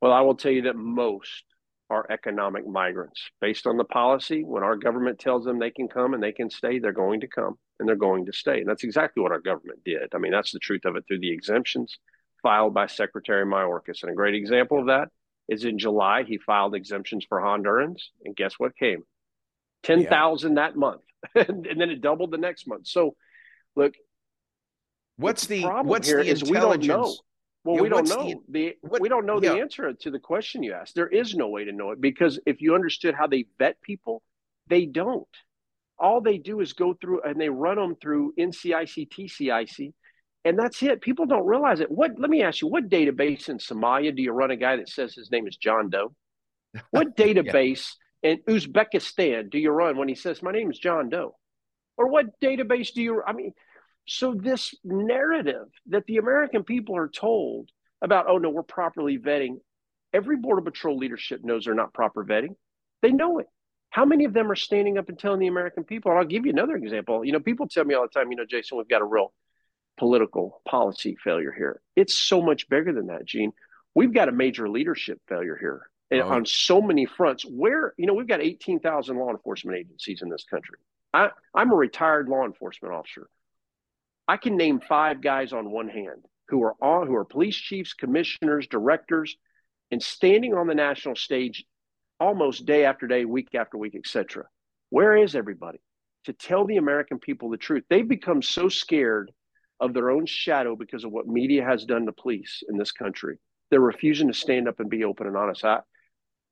[0.00, 1.44] Well i will tell you that most
[1.90, 3.20] are economic migrants.
[3.42, 6.48] Based on the policy when our government tells them they can come and they can
[6.48, 8.60] stay they're going to come and they're going to stay.
[8.60, 10.14] And that's exactly what our government did.
[10.14, 11.98] I mean that's the truth of it through the exemptions
[12.44, 15.08] filed by secretary mayorkas and a great example of that
[15.48, 19.02] is in july he filed exemptions for hondurans and guess what came
[19.82, 20.54] 10,000 yeah.
[20.54, 21.02] that month
[21.34, 22.86] and, then it doubled the next month.
[22.86, 23.14] So
[23.76, 23.94] look,
[25.16, 26.50] what's the, what's the intelligence?
[26.50, 27.16] We don't know.
[27.64, 29.54] Well, yeah, we don't know the, the what, we don't know yeah.
[29.54, 30.94] the answer to the question you asked.
[30.94, 34.22] There is no way to know it because if you understood how they vet people,
[34.66, 35.26] they don't.
[35.98, 39.94] All they do is go through and they run them through NCIC, TCIC,
[40.44, 41.00] and that's it.
[41.00, 41.90] People don't realize it.
[41.90, 42.12] What?
[42.18, 45.14] Let me ask you: What database in Somalia do you run a guy that says
[45.14, 46.14] his name is John Doe?
[46.90, 51.36] What database in Uzbekistan do you run when he says, My name is John Doe?
[51.96, 53.52] Or what database do you, I mean,
[54.08, 57.70] so this narrative that the American people are told
[58.02, 59.58] about, oh no, we're properly vetting,
[60.12, 62.56] every Border Patrol leadership knows they're not proper vetting.
[63.02, 63.46] They know it.
[63.90, 66.10] How many of them are standing up and telling the American people?
[66.10, 67.24] And I'll give you another example.
[67.24, 69.32] You know, people tell me all the time, you know, Jaeson, we've got a real
[69.96, 71.80] political policy failure here.
[71.96, 73.52] It's so much bigger than that, Gene.
[73.94, 76.28] We've got a major leadership failure here eh, oh.
[76.28, 77.44] on so many fronts.
[77.44, 80.78] Where you know we've got eighteen thousand law enforcement agencies in this country.
[81.12, 83.28] I, I'm a retired law enforcement officer.
[84.26, 87.94] I can name five guys on one hand who are on who are police chiefs,
[87.94, 89.36] commissioners, directors,
[89.90, 91.64] and standing on the national stage
[92.18, 94.44] almost day after day, week after week, etc.
[94.90, 95.78] Where is everybody
[96.24, 97.84] to tell the American people the truth?
[97.88, 99.30] They've become so scared
[99.84, 103.36] of their own shadow because of what media has done to police in this country.
[103.70, 105.64] They're refusing to stand up and be open and honest.
[105.64, 105.80] I,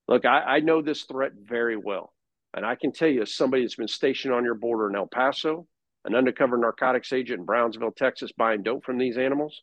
[0.08, 2.12] Look, I, I know this threat very well.
[2.54, 5.06] And I can tell you, as somebody that's been stationed on your border in El
[5.06, 5.66] Paso,
[6.04, 9.62] an undercover narcotics agent in Brownsville, Texas, buying dope from these animals,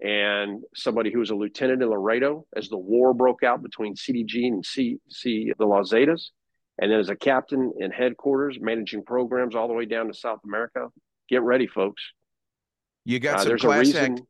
[0.00, 4.46] and somebody who was a lieutenant in Laredo as the war broke out between CDG
[4.46, 6.30] and C, C the Las Zetas,
[6.78, 10.40] and then as a captain in headquarters managing programs all the way down to South
[10.44, 10.88] America.
[11.28, 12.02] Get ready, folks.
[13.04, 14.22] You got uh, some class reason, act.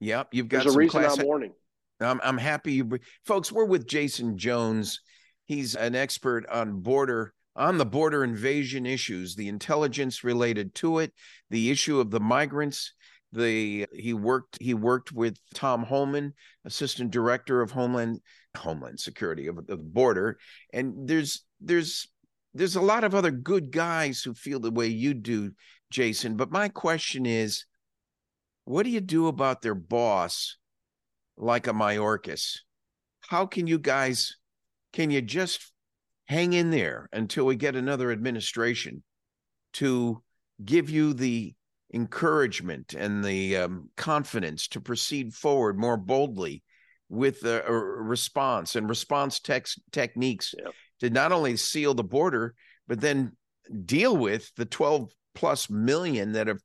[0.00, 1.52] Yep, you've got there's a reason I'm warning.
[2.00, 3.50] I'm, I'm happy you, folks.
[3.50, 5.00] We're with Jaeson Jones
[5.48, 11.12] He's an expert on border on the border invasion issues, the intelligence related to it,
[11.50, 12.92] the issue of the migrants.
[13.32, 16.34] The he worked he worked with Tom Homan,
[16.66, 18.20] assistant director of Homeland
[18.56, 20.38] Homeland Security of, of the border,
[20.72, 22.08] and there's there's
[22.54, 25.52] there's a lot of other good guys who feel the way you do,
[25.92, 26.36] Jaeson.
[26.36, 27.64] But my question is,
[28.68, 30.58] what do you do about their boss,
[31.38, 32.58] like a Mayorkas?
[33.20, 34.36] How can you guys
[34.92, 35.72] can you just
[36.26, 39.02] hang in there until we get another administration
[39.74, 40.22] to
[40.62, 41.54] give you the
[41.94, 46.62] encouragement and the um, confidence to proceed forward more boldly
[47.08, 50.70] with a, a response and response tex- techniques yeah.
[51.00, 52.54] to not only seal the border
[52.86, 53.32] but then
[53.86, 56.60] deal with the 12 plus million that have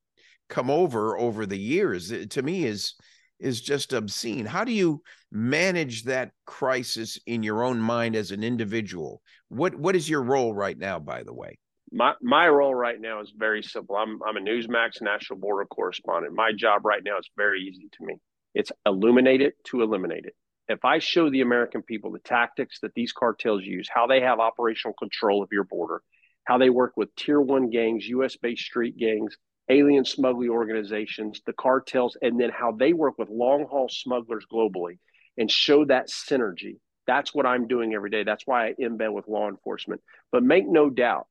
[0.53, 2.93] come over over the years to me is
[3.39, 4.45] is just obscene.
[4.45, 9.21] How do you manage that crisis in your own mind as an individual?
[9.49, 11.57] What what is your role right now, by the way?
[11.91, 13.95] My my role right now is very simple.
[13.95, 16.35] I'm I'm a Newsmax national border correspondent.
[16.35, 18.15] My job right now is very easy to me.
[18.53, 20.35] It's illuminate it to eliminate it.
[20.67, 24.39] If I show the American people the tactics that these cartels use, how they have
[24.39, 26.03] operational control of your border,
[26.45, 29.35] how they work with tier one gangs, US based street gangs,
[29.69, 34.99] alien smuggling organizations, the cartels, and then how they work with long haul smugglers globally
[35.37, 36.77] and show that synergy.
[37.07, 38.23] That's what I'm doing every day.
[38.23, 40.01] That's why I embed with law enforcement.
[40.31, 41.27] But make no doubt,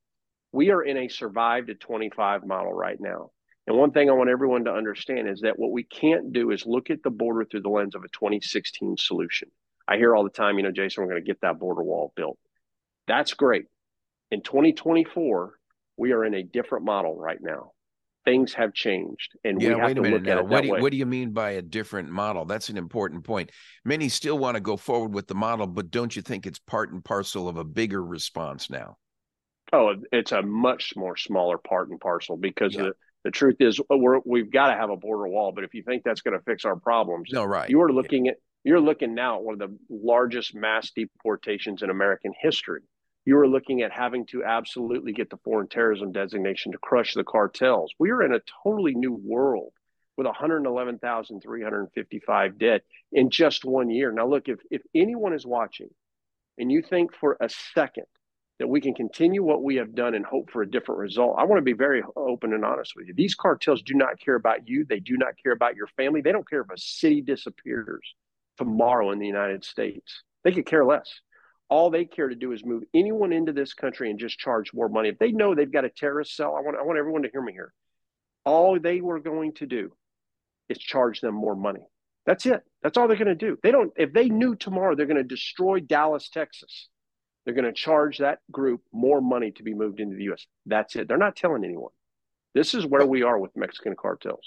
[0.53, 3.31] We are in a survive to 25 model right now.
[3.67, 6.67] And one thing I want everyone to understand is that what we can't do is
[6.67, 9.51] look at the border through the lens of a 2016 solution.
[9.89, 12.13] I hear all the time, you know, Jaeson, we're going to get that border wall
[12.17, 12.39] built.
[13.07, 13.67] That's great.
[14.31, 15.55] In 2024,
[15.97, 17.72] we are in a different model right now.
[18.25, 20.33] Things have changed, and yeah, we have wait to minute look now.
[20.33, 22.45] at it What do, you, what do you mean by a different model?
[22.45, 23.51] That's an important point.
[23.85, 26.93] Many still want to go forward with the model, but don't you think it's part
[26.93, 28.97] and parcel of a bigger response now?
[29.73, 32.83] Oh, it's a much more smaller part and parcel because Yeah.
[32.83, 32.93] the,
[33.25, 35.51] the truth is uh, we're, we've got to have a border wall.
[35.53, 37.69] But if you think that's going to fix our problems, No, right.
[37.71, 41.91] you are looking at you're looking now at one of the largest mass deportations in
[41.91, 42.83] American history.
[43.25, 47.23] You are looking at having to absolutely get the foreign terrorism designation to crush the
[47.23, 47.95] cartels.
[47.99, 49.73] We are in a totally new world
[50.17, 52.83] with 111,355 dead
[53.13, 54.11] in just one year.
[54.11, 55.89] Now, look, if, if anyone is watching
[56.59, 58.05] and you think for a second
[58.59, 61.45] that we can continue what we have done and hope for a different result, I
[61.45, 63.15] want to be very open and honest with you.
[63.15, 64.85] These cartels do not care about you.
[64.85, 66.21] They do not care about your family.
[66.21, 68.15] They don't care if a city disappears
[68.59, 70.23] tomorrow in the United States.
[70.45, 71.11] They could care less.
[71.73, 74.91] All they care to do is move anyone into this country and just charge more
[74.91, 75.09] money.
[75.09, 77.41] If they know they've got a terrorist cell, I want, I want everyone to hear
[77.41, 77.73] me here.
[78.45, 79.91] All they were going to do
[80.69, 81.81] is charge them more money.
[82.27, 82.61] That's it.
[82.83, 83.57] That's all they're going to do.
[83.63, 86.91] They don't, if they knew tomorrow they're going to destroy Dallas, Texas,
[87.47, 90.47] they're going to charge that group more money to be moved into the U.S.
[90.67, 91.09] That's it.
[91.09, 91.93] They're not telling anyone.
[92.55, 94.45] This is where we are with Mexican cartels.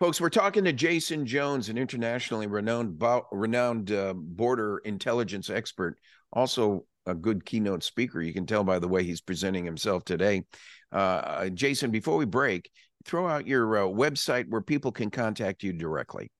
[0.00, 5.98] Folks, we're talking to Jaeson Jones, an internationally renowned renowned uh, border intelligence expert,
[6.32, 8.20] also a good keynote speaker.
[8.20, 10.44] You can tell by the way he's presenting himself today.
[10.92, 12.70] Uh, Jaeson, before we break,
[13.04, 16.30] throw out your uh, website where people can contact you directly.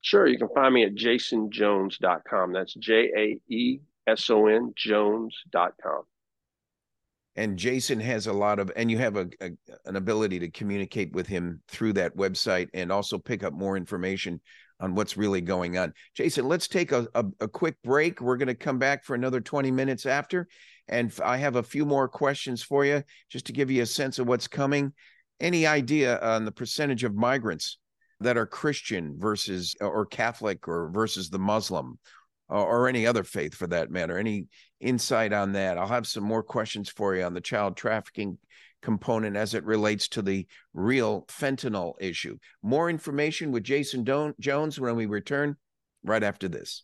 [0.00, 0.26] Sure.
[0.26, 2.52] You can find me at jaesonjones.com.
[2.52, 6.02] That's J A E S O N Jones.com.
[7.34, 9.50] And Jaeson has a lot of, and you have a, a
[9.86, 14.40] an ability to communicate with him through that website and also pick up more information
[14.80, 15.94] on what's really going on.
[16.18, 18.20] Jaeson, let's take a, a, a quick break.
[18.20, 20.48] We're going to come back for another 20 minutes after.
[20.88, 24.18] And I have a few more questions for you just to give you a sense
[24.18, 24.92] of what's coming.
[25.40, 27.78] Any idea on the percentage of migrants
[28.20, 31.98] that are Christian versus or Catholic or versus the Muslim
[32.48, 34.18] or, any other faith for that matter?
[34.18, 34.46] Any
[34.80, 35.78] insight on that?
[35.78, 38.38] I'll have some more questions for you on the child trafficking
[38.82, 42.36] component as it relates to the real fentanyl issue.
[42.62, 45.56] More information with Jaeson Don- Jones when we return
[46.04, 46.82] right after this.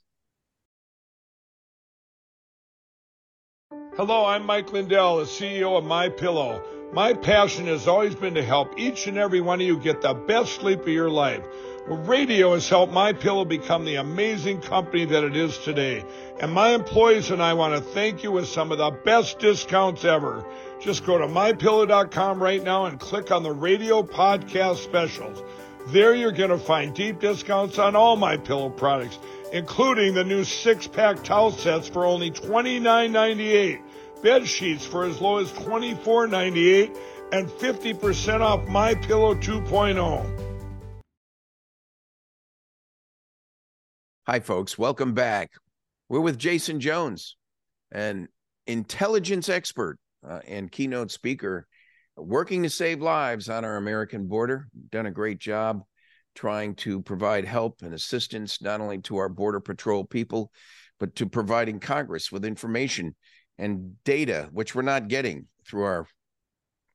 [3.96, 6.62] Hello, I'm Mike Lindell, the CEO of My Pillow.
[6.92, 10.14] My passion has always been to help each and every one of you get the
[10.14, 11.44] best sleep of your life.
[11.90, 16.04] Radio has helped My Pillow become the amazing company that it is today.
[16.38, 20.04] And my employees and I want to thank you with some of the best discounts
[20.04, 20.44] ever.
[20.80, 25.42] Just go to mypillow.com right now and click on the radio podcast specials.
[25.86, 29.18] There you're going to find deep discounts on all my pillow products,
[29.54, 33.80] including the new six-pack towel sets for only $29.98,
[34.22, 36.94] bed sheets for as low as $24.98,
[37.32, 40.47] and 50% off My Pillow 2.0.
[44.28, 44.76] Hi, folks.
[44.76, 45.52] Welcome back.
[46.10, 47.36] We're with Jaeson Jones,
[47.90, 48.28] an
[48.66, 51.66] intelligence expert uh, and keynote speaker
[52.14, 54.68] working to save lives on our American border.
[54.90, 55.80] Done a great job
[56.34, 60.52] trying to provide help and assistance not only to our Border Patrol people,
[61.00, 63.16] but to providing Congress with information
[63.56, 66.06] and data, which we're not getting through our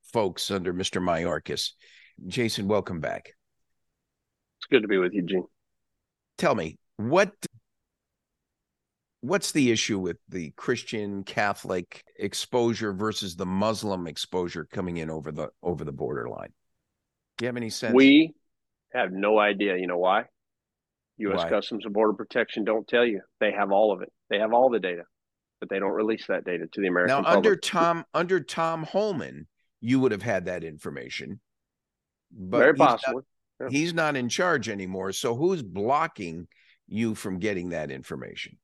[0.04, 1.02] folks under Mr.
[1.02, 1.72] Mayorkas.
[2.28, 3.34] Jaeson, welcome back.
[4.60, 5.46] It's good to be with you, Gene.
[6.38, 7.34] Tell me, what
[9.22, 15.32] what's the issue with the Christian Catholic exposure versus the Muslim exposure coming in over
[15.32, 16.54] the over the borderline?
[17.38, 17.94] Do you have any sense?
[17.94, 18.34] We
[18.94, 19.78] have no idea.
[19.78, 20.26] You know why?
[21.18, 21.38] U.S.
[21.38, 21.50] Why?
[21.50, 23.22] Customs and Border Protection don't tell you.
[23.40, 24.12] They have all of it.
[24.30, 25.04] They have all the data,
[25.60, 27.38] but they don't release that data to the American now public.
[27.38, 29.48] under Tom under Tom Homan,
[29.80, 31.40] you would have had that information.
[32.32, 33.24] But Very he's not- possibly.
[33.62, 33.68] Yeah.
[33.70, 35.12] he's not in charge anymore.
[35.12, 36.48] So who's blocking
[36.94, 38.58] you from getting that information?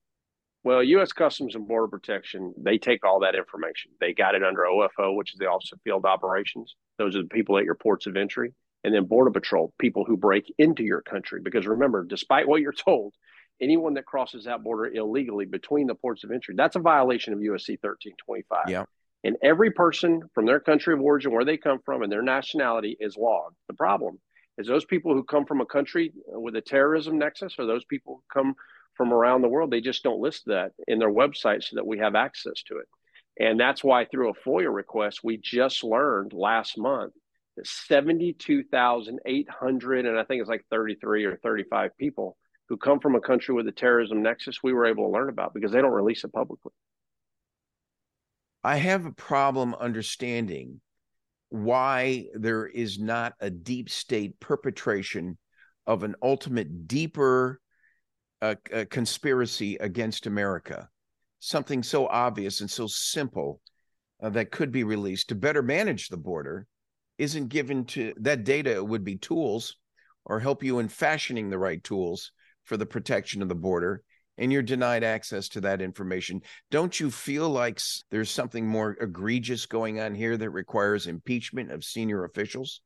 [0.63, 1.13] Well, U.S.
[1.13, 3.91] Customs and Border Protection, they take all that information.
[3.99, 6.75] They got it under OFO, which is the Office of Field Operations.
[6.97, 8.53] Those are the people at your ports of entry.
[8.83, 11.39] And then Border Patrol, people who break into your country.
[11.41, 13.13] Because remember, despite what you're told,
[13.61, 17.39] anyone that crosses that border illegally between the ports of entry, that's a violation of
[17.39, 18.69] USC 1325.
[18.69, 18.83] Yeah.
[19.23, 22.95] And every person from their country of origin, where they come from, and their nationality
[22.99, 23.55] is logged.
[23.67, 24.19] The problem
[24.59, 28.15] is those people who come from a country with a terrorism nexus, or those people
[28.15, 28.53] who come
[28.95, 31.99] from around the world, they just don't list that in their website so that we
[31.99, 32.87] have access to it.
[33.39, 37.13] And that's why through a FOIA request, we just learned last month
[37.55, 42.35] that 72,800, and I think it's like 33 or 35 people
[42.67, 45.53] who come from a country with a terrorism nexus, we were able to learn about
[45.53, 46.73] because they don't release it publicly.
[48.63, 50.81] I have a problem understanding
[51.49, 55.37] why there is not a deep state perpetration
[55.87, 57.59] of an ultimate deeper
[58.41, 60.87] uh, uh, conspiracy against America.
[61.39, 63.61] Something so obvious and so simple
[64.21, 66.67] uh, that could be released to better manage the border
[67.17, 69.75] isn't given to that data would be tools
[70.25, 72.31] or help you in fashioning the right tools
[72.63, 74.03] for the protection of the border
[74.39, 76.41] and you're denied access to that information.
[76.71, 77.79] Don't you feel like
[78.09, 82.81] there's something more egregious going on here that requires impeachment of senior officials?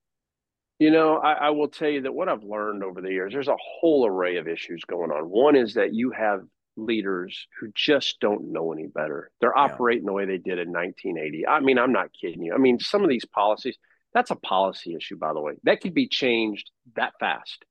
[0.79, 3.47] You know, I, I, will tell you that what I've learned over the years, there's
[3.47, 5.29] a whole array of issues going on.
[5.29, 6.41] One is that you have
[6.75, 9.29] leaders who just don't know any better.
[9.39, 9.63] They're yeah.
[9.63, 11.47] operating the way they did in 1980.
[11.47, 12.53] I mean, I'm not kidding you.
[12.53, 13.77] I mean, some of these policies,
[14.13, 15.53] that's a policy issue, by the way.
[15.63, 17.63] That could be changed that fast.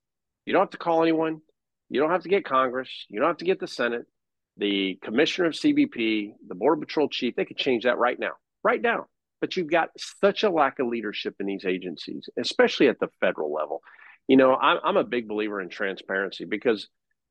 [0.47, 1.41] You don't have to call anyone.
[1.93, 2.89] You don't have to get Congress.
[3.11, 4.07] You don't have to get the Senate,
[4.57, 7.37] the commissioner of CBP, the Border Patrol chief.
[7.37, 8.33] They could change that right now,
[8.65, 9.09] right now.
[9.43, 9.91] But you've got
[10.23, 13.83] such a lack of leadership in these agencies, especially at the federal level.
[14.27, 16.89] You know, I'm, I'm a big believer in transparency because,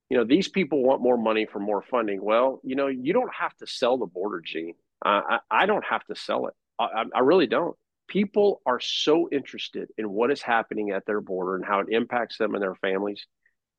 [0.09, 2.24] you know, these people want more money for more funding.
[2.24, 4.76] Well, you know, you don't have to sell the border, Gene.
[5.03, 6.53] I, I don't have to sell it.
[6.78, 7.76] I, I really don't
[8.07, 12.38] people are so interested in what is happening at their border and how it impacts
[12.38, 13.26] them and their families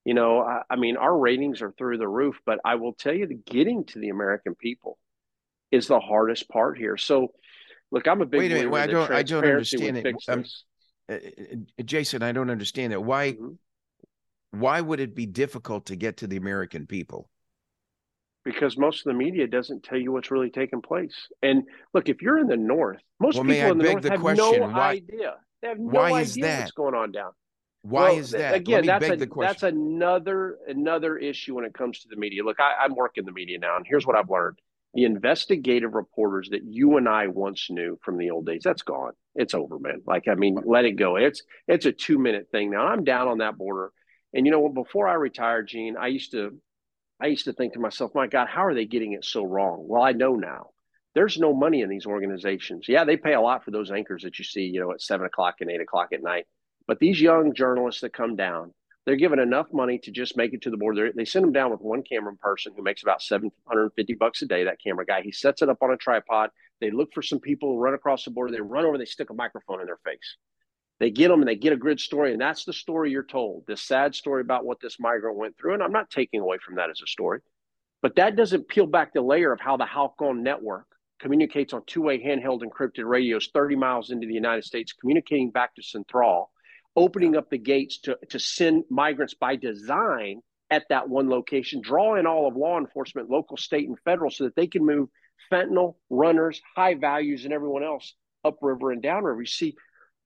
[0.04, 3.14] you know, I, I, mean, our ratings are through the roof, but I will tell
[3.14, 4.98] you that getting to the American people
[5.70, 6.96] is the hardest part here.
[6.96, 7.32] So,
[7.90, 8.40] look, I'm a big.
[8.40, 10.16] Wait a minute, well, I don't, I don't understand it.
[10.28, 10.44] Um,
[11.08, 11.16] uh,
[11.80, 13.02] Jaeson, I don't understand it.
[13.02, 14.58] Why, mm-hmm.
[14.58, 17.28] why would it be difficult to get to the American people?
[18.44, 21.14] Because most of the media doesn't tell you what's really taking place.
[21.44, 21.62] And
[21.94, 24.60] look, if you're in the North, most well, people in the North the have question,
[24.60, 25.34] no why, idea.
[25.60, 27.30] They have no why idea what's going on down.
[27.82, 28.54] Why well, is that?
[28.54, 32.44] Again, that's a, that's another another issue when it comes to the media.
[32.44, 34.58] Look, I, I'm working the media now, and here's what I've learned:
[34.94, 39.12] the investigative reporters that you and I once knew from the old days, that's gone.
[39.34, 40.02] It's over, man.
[40.06, 41.16] Like, I mean, let it go.
[41.16, 42.86] It's it's a two minute thing now.
[42.86, 43.90] I'm down on that border,
[44.32, 44.74] and you know, what?
[44.74, 46.56] before I retired, Gene, I used to
[47.20, 49.86] I used to think to myself, my God, how are they getting it so wrong?
[49.88, 50.70] Well, I know now.
[51.16, 52.86] There's no money in these organizations.
[52.88, 55.26] Yeah, they pay a lot for those anchors that you see, you know, at seven
[55.26, 56.46] o'clock and eight o'clock at night
[56.86, 58.72] but these young journalists that come down,
[59.04, 61.10] they're given enough money to just make it to the border.
[61.12, 64.64] They send them down with one camera person who makes about 750 bucks a day,
[64.64, 65.22] that camera guy.
[65.22, 66.50] He sets it up on a tripod.
[66.80, 68.52] They look for some people, run across the border.
[68.52, 70.36] They run over, they stick a microphone in their face.
[71.00, 72.32] They get them and they get a good story.
[72.32, 75.74] And that's the story you're told this sad story about what this migrant went through.
[75.74, 77.40] And I'm not taking away from that as a story,
[78.02, 80.86] but that doesn't peel back the layer of how the Halcon network
[81.18, 85.74] communicates on two way handheld encrypted radios 30 miles into the United States, communicating back
[85.74, 86.52] to Central
[86.96, 90.40] opening up the gates to, to send migrants by design
[90.70, 94.44] at that one location, draw in all of law enforcement, local, state, and federal, so
[94.44, 95.08] that they can move
[95.50, 98.14] fentanyl, runners, high values, and everyone else
[98.44, 99.40] upriver and downriver.
[99.40, 99.76] You see,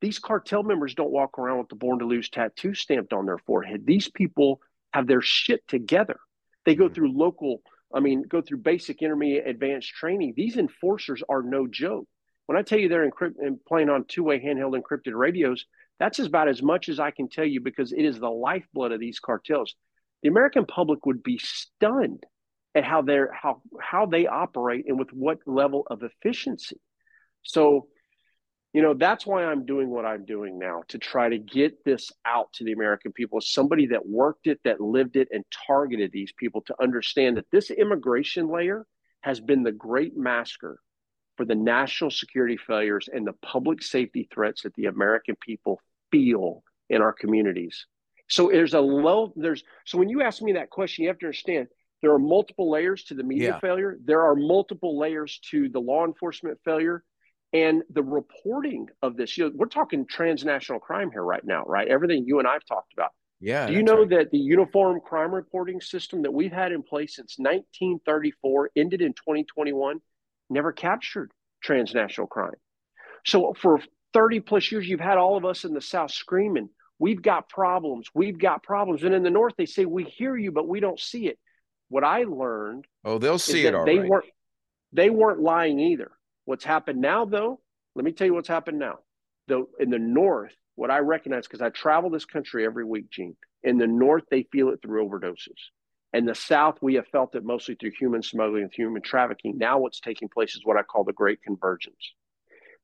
[0.01, 3.39] these cartel members don't walk around with the Born to Lose tattoo stamped on their
[3.39, 3.87] forehead.
[3.87, 4.61] These people
[4.93, 6.17] have their shit together.
[6.64, 6.95] They go mm-hmm.
[6.95, 7.62] through local,
[7.93, 10.35] I mean, go through basic, intermediate, advanced training.
[10.37, 12.07] These enforcers are no joke.
[12.47, 15.67] When I tell you they're encrypt- playing on two way handheld encrypted radios,
[15.99, 19.01] that's about as much as I can tell you because it is the lifeblood of
[19.01, 19.74] these cartels.
[20.22, 22.24] The American public would be stunned
[22.74, 26.78] at how they're how how they operate and with what level of efficiency.
[27.42, 27.86] So,
[28.74, 32.11] you know, that's why I'm doing what I'm doing now to try to get this
[32.26, 33.40] out to the American people.
[33.40, 37.70] Somebody that worked it, that lived it, and targeted these people to understand that this
[37.70, 38.86] immigration layer
[39.22, 40.78] has been the great masker
[41.37, 45.80] for the national security failures and the public safety threats that the American people
[46.11, 47.87] feel in our communities.
[48.28, 51.26] So there's a low there's so when you ask me that question, you have to
[51.26, 51.68] understand
[52.03, 53.61] there are multiple layers to the media yeah.
[53.61, 53.99] failure.
[54.05, 57.03] There are multiple layers to the law enforcement failure
[57.53, 59.39] and the reporting of this.
[59.39, 61.89] You know, we're talking transnational crime here right now, right?
[61.89, 63.11] Everything you and I've talked about.
[63.41, 63.66] Yeah.
[63.66, 64.11] Do you know right.
[64.11, 69.12] that the uniform crime reporting system that we've had in place since 1934 ended in
[69.12, 70.01] 2021
[70.51, 71.32] never captured
[71.62, 72.55] transnational crime.
[73.24, 73.80] So for
[74.12, 76.68] 30 plus years, you've had all of us in the South screaming,
[76.99, 79.03] we've got problems, we've got problems.
[79.03, 81.38] And in the North, they say, we hear you, but we don't see it.
[81.88, 82.86] What I learned.
[83.05, 84.09] Oh, they'll see it all they right.
[84.09, 84.24] weren't
[84.92, 86.11] they weren't lying either.
[86.44, 87.61] What's happened now, though,
[87.94, 88.99] let me tell you what's happened now.
[89.49, 93.36] Though in the North, what I recognize because I travel this country every week, Gene.
[93.62, 95.59] In the North, they feel it through overdoses.
[96.12, 99.59] And the South, we have felt it mostly through human smuggling and human trafficking.
[99.59, 102.14] Now, what's taking place is what I call the great convergence,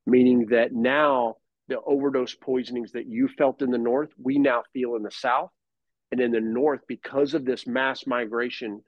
[0.07, 1.37] meaning that now
[1.69, 5.51] the overdose poisonings that you felt in the North, we now feel in the South.
[6.11, 8.83] And in the North, because of this mass migration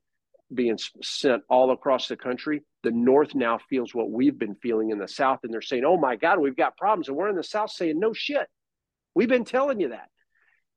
[0.52, 4.98] being sent all across the country, the North now feels what we've been feeling in
[4.98, 5.38] the South.
[5.42, 7.08] And they're saying, oh my God, we've got problems.
[7.08, 8.46] And we're in the South saying, no shit.
[9.14, 10.08] We've been telling you that.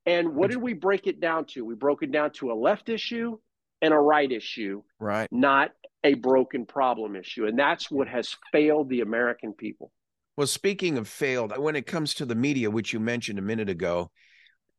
[0.06, 1.66] And what did we break it down to?
[1.66, 3.36] We broke it down to a left issue
[3.82, 5.28] and a right issue, right?
[5.30, 5.72] Not
[6.04, 7.46] a broken problem issue.
[7.46, 9.92] And that's what has failed the American people.
[10.36, 13.68] Well, speaking of failed, when it comes to the media, which you mentioned a minute
[13.68, 14.10] ago,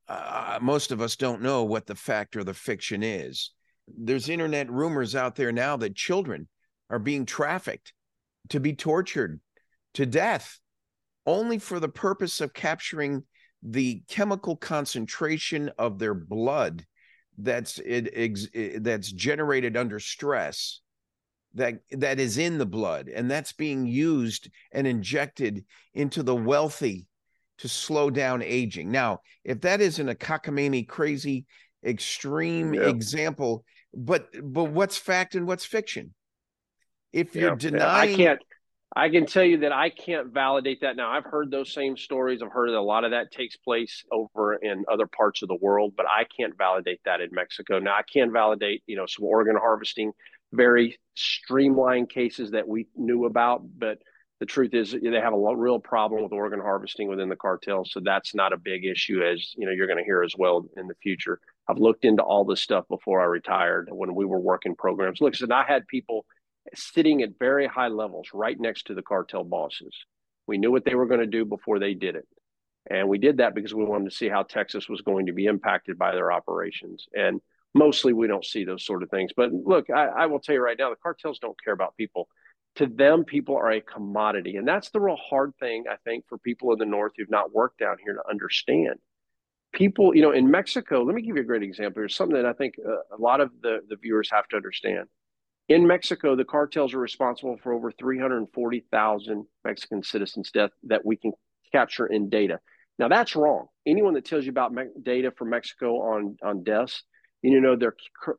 [0.08, 3.52] uh, most of us don't know what the fact or the fiction is.
[3.88, 6.48] There's internet rumors out there now that children
[6.90, 7.94] are being trafficked
[8.50, 9.40] to be tortured
[9.96, 10.60] to death
[11.26, 13.24] only for the purpose of capturing
[13.62, 16.86] the chemical concentration of their blood
[17.42, 18.10] that's it,
[18.54, 20.82] it, that's generated under stress
[21.56, 27.08] that that is in the blood and that's being used and injected into the wealthy
[27.58, 31.46] to slow down aging now if that isn't a cockamamie crazy
[31.84, 32.88] extreme yeah.
[32.88, 33.64] example
[33.94, 36.14] but but what's fact and what's fiction
[37.12, 37.56] if you're yeah.
[37.56, 38.42] denying i can't
[38.96, 41.12] I can tell you that I can't validate that now.
[41.12, 42.42] I've heard those same stories.
[42.42, 45.58] I've heard that a lot of that takes place over in other parts of the
[45.62, 47.78] world, but I can't validate that in Mexico.
[47.78, 50.12] Now I can validate, you know, some organ harvesting,
[50.54, 54.00] very streamlined cases that we knew about, but
[54.40, 57.86] the truth is they have a real problem with organ harvesting within the cartel.
[57.86, 60.66] So that's not a big issue as, you know, you're going to hear as well
[60.78, 61.40] in the future.
[61.68, 65.22] I've looked into all this stuff before I retired when we were working programs.
[65.22, 66.26] Look, and I had people
[66.76, 69.96] sitting at very high levels right next to the cartel bosses.
[70.48, 72.28] We knew what they were going to do before they did it.
[72.90, 75.46] And we did that because we wanted to see how Texas was going to be
[75.46, 77.08] impacted by their operations.
[77.14, 77.40] And
[77.74, 79.32] mostly we don't see those sort of things.
[79.36, 82.28] But look, I, I will tell you right now, the cartels don't care about people.
[82.76, 84.56] To them, people are a commodity.
[84.56, 87.54] And that's the real hard thing, I think, for people in the North who've not
[87.54, 88.96] worked down here to understand.
[89.72, 92.02] People, you know, in Mexico, let me give you a great example.
[92.02, 95.08] There's something that I think uh, a lot of the, the viewers have to understand
[95.70, 101.32] in Mexico, the cartels are responsible for over 340,000 Mexican citizens' death that we can
[101.72, 102.60] capture in data.
[102.98, 103.68] Now that's wrong.
[103.86, 107.04] Anyone that tells you about me- data from Mexico on on deaths,
[107.42, 107.78] you know,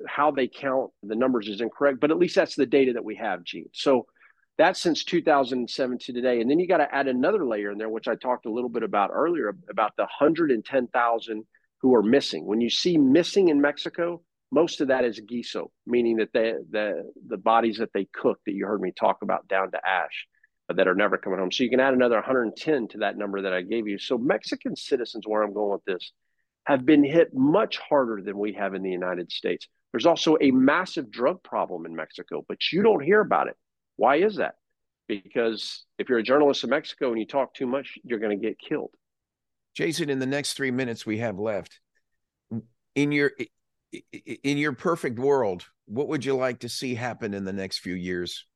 [0.07, 2.01] how they count the numbers is incorrect.
[2.01, 3.71] But at least that's the data that we have, Gene.
[3.73, 4.07] So
[4.59, 6.41] that's since 2007 to today.
[6.41, 8.69] And then you got to add another layer in there, which I talked a little
[8.69, 11.45] bit about earlier, about the 110,000
[11.81, 12.45] who are missing.
[12.45, 14.21] When you see missing in Mexico,
[14.51, 18.55] most of that is guiso, meaning that the the the bodies that they cook that
[18.55, 20.27] you heard me talk about down to ash
[20.69, 21.53] uh, that are never coming home.
[21.53, 23.99] So you can add another 110 to that number that I gave you.
[23.99, 26.13] So Mexican citizens, where I'm going with this,
[26.65, 29.69] have been hit much harder than we have in the United States.
[29.93, 33.57] There's also a massive drug problem in Mexico, but you don't hear about it.
[33.97, 34.55] Why is that?
[35.09, 38.47] Because if you're a journalist in Mexico and you talk too much, you're going to
[38.47, 38.91] get killed.
[39.77, 41.81] Jaeson, in the next three minutes we have left,
[42.95, 43.33] in your
[43.93, 47.95] in your perfect world, what would you like to see happen in the next few
[47.95, 48.47] years,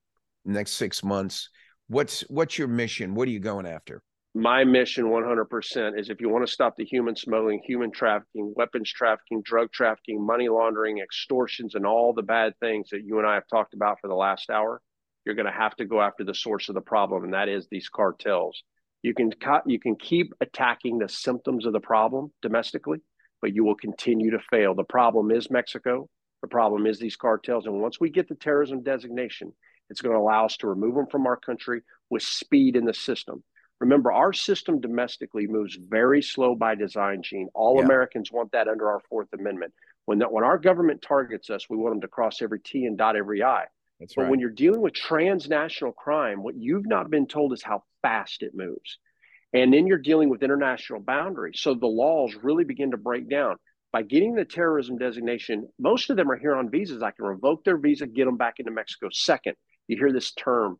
[0.44, 1.48] next six months?
[1.88, 3.14] What's what's your mission?
[3.14, 4.02] What are you going after?
[4.36, 8.92] My mission 100% is if you want to stop the human smuggling, human trafficking, weapons
[8.92, 13.34] trafficking, drug trafficking, money laundering, extortions, and all the bad things that you and I
[13.34, 14.82] have talked about for the last hour,
[15.24, 17.68] you're going to have to go after the source of the problem, and that is
[17.70, 18.60] these cartels.
[19.02, 19.30] You can
[19.66, 23.02] you can keep attacking the symptoms of the problem domestically,
[23.44, 24.74] but you will continue to fail.
[24.74, 26.08] The problem is Mexico.
[26.40, 27.66] The problem is these cartels.
[27.66, 29.52] And once we get the terrorism designation,
[29.90, 32.94] it's going to allow us to remove them from our country with speed in the
[32.94, 33.44] system.
[33.80, 37.50] Remember, our system domestically moves very slow by design, Gene.
[37.52, 37.84] All yeah.
[37.84, 39.74] Americans want that under our Fourth Amendment.
[40.06, 42.96] When, that, when our government targets us, we want them to cross every T and
[42.96, 43.64] dot every I.
[44.00, 44.30] That's but right.
[44.30, 48.54] when you're dealing with transnational crime, what you've not been told is how fast it
[48.54, 48.98] moves.
[49.54, 51.60] And then you're dealing with international boundaries.
[51.60, 53.56] So the laws really begin to break down.
[53.92, 57.00] By getting the terrorism designation, most of them are here on visas.
[57.00, 59.08] I can revoke their visa, get them back into Mexico.
[59.12, 59.54] Second,
[59.86, 60.78] you hear this term,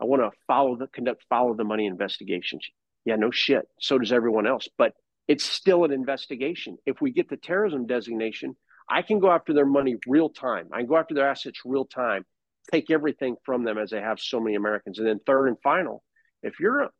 [0.00, 2.64] I want to follow the conduct follow the money investigations.
[3.04, 3.66] Yeah, no shit.
[3.80, 4.68] So does everyone else.
[4.78, 4.92] But
[5.26, 6.78] it's still an investigation.
[6.86, 8.54] If we get the terrorism designation,
[8.88, 10.68] I can go after their money real time.
[10.72, 12.24] I can go after their assets real time,
[12.70, 14.98] take everything from them as they have so many Americans.
[14.98, 16.04] And then third and final,
[16.42, 16.90] if you're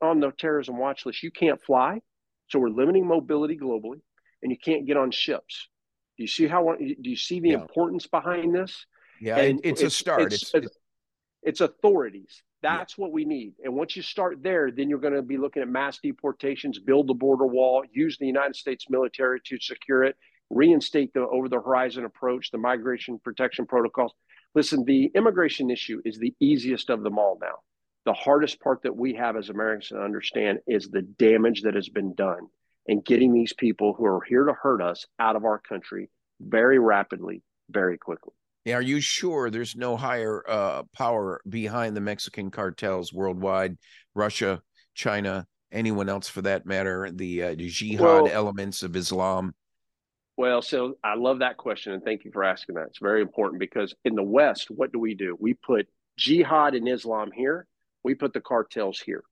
[0.00, 2.00] on the terrorism watch list, you can't fly.
[2.48, 4.00] So we're limiting mobility globally,
[4.42, 5.68] and you can't get on ships.
[6.16, 6.74] Do you see how?
[6.78, 7.60] Do you see the yeah.
[7.60, 8.86] importance behind this?
[9.20, 10.32] Yeah, and it's, it's a start.
[10.32, 10.78] It's, it's,
[11.42, 12.42] it's authorities.
[12.62, 13.02] That's yeah.
[13.02, 13.54] what we need.
[13.64, 17.06] And once you start there, then you're going to be looking at mass deportations, build
[17.06, 20.16] the border wall, use the United States military to secure it,
[20.50, 24.12] reinstate the over the horizon approach, the migration protection protocols.
[24.54, 27.56] Listen, the immigration issue is the easiest of them all now.
[28.06, 31.88] The hardest part that we have as Americans to understand is the damage that has
[31.88, 32.46] been done
[32.88, 36.08] and getting these people who are here to hurt us out of our country
[36.40, 38.32] very rapidly, very quickly.
[38.72, 43.76] Are you sure there's no higher uh, power behind the Mexican cartels worldwide?
[44.14, 44.60] Russia,
[44.94, 47.10] China, anyone else for that matter?
[47.12, 49.54] The, uh, jihad well, elements of Islam.
[50.36, 52.88] Well, so I love that question, and thank you for asking that.
[52.88, 55.36] It's very important because in the West, what do we do?
[55.40, 57.66] We put jihad and Islam here.
[58.06, 59.24] We put the cartels here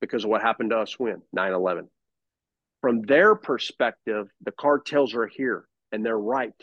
[0.00, 1.90] because of what happened to us when 9/11.
[2.80, 6.54] From their perspective, the cartels are here, and they're right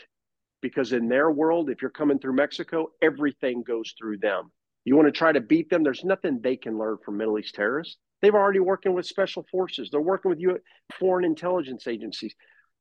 [0.62, 4.50] because in their world, if you're coming through Mexico, everything goes through them.
[4.84, 5.84] You want to try to beat them?
[5.84, 7.98] There's nothing they can learn from Middle East terrorists.
[8.20, 9.90] They've already working with special forces.
[9.90, 10.58] They're working with you
[10.98, 12.34] foreign intelligence agencies.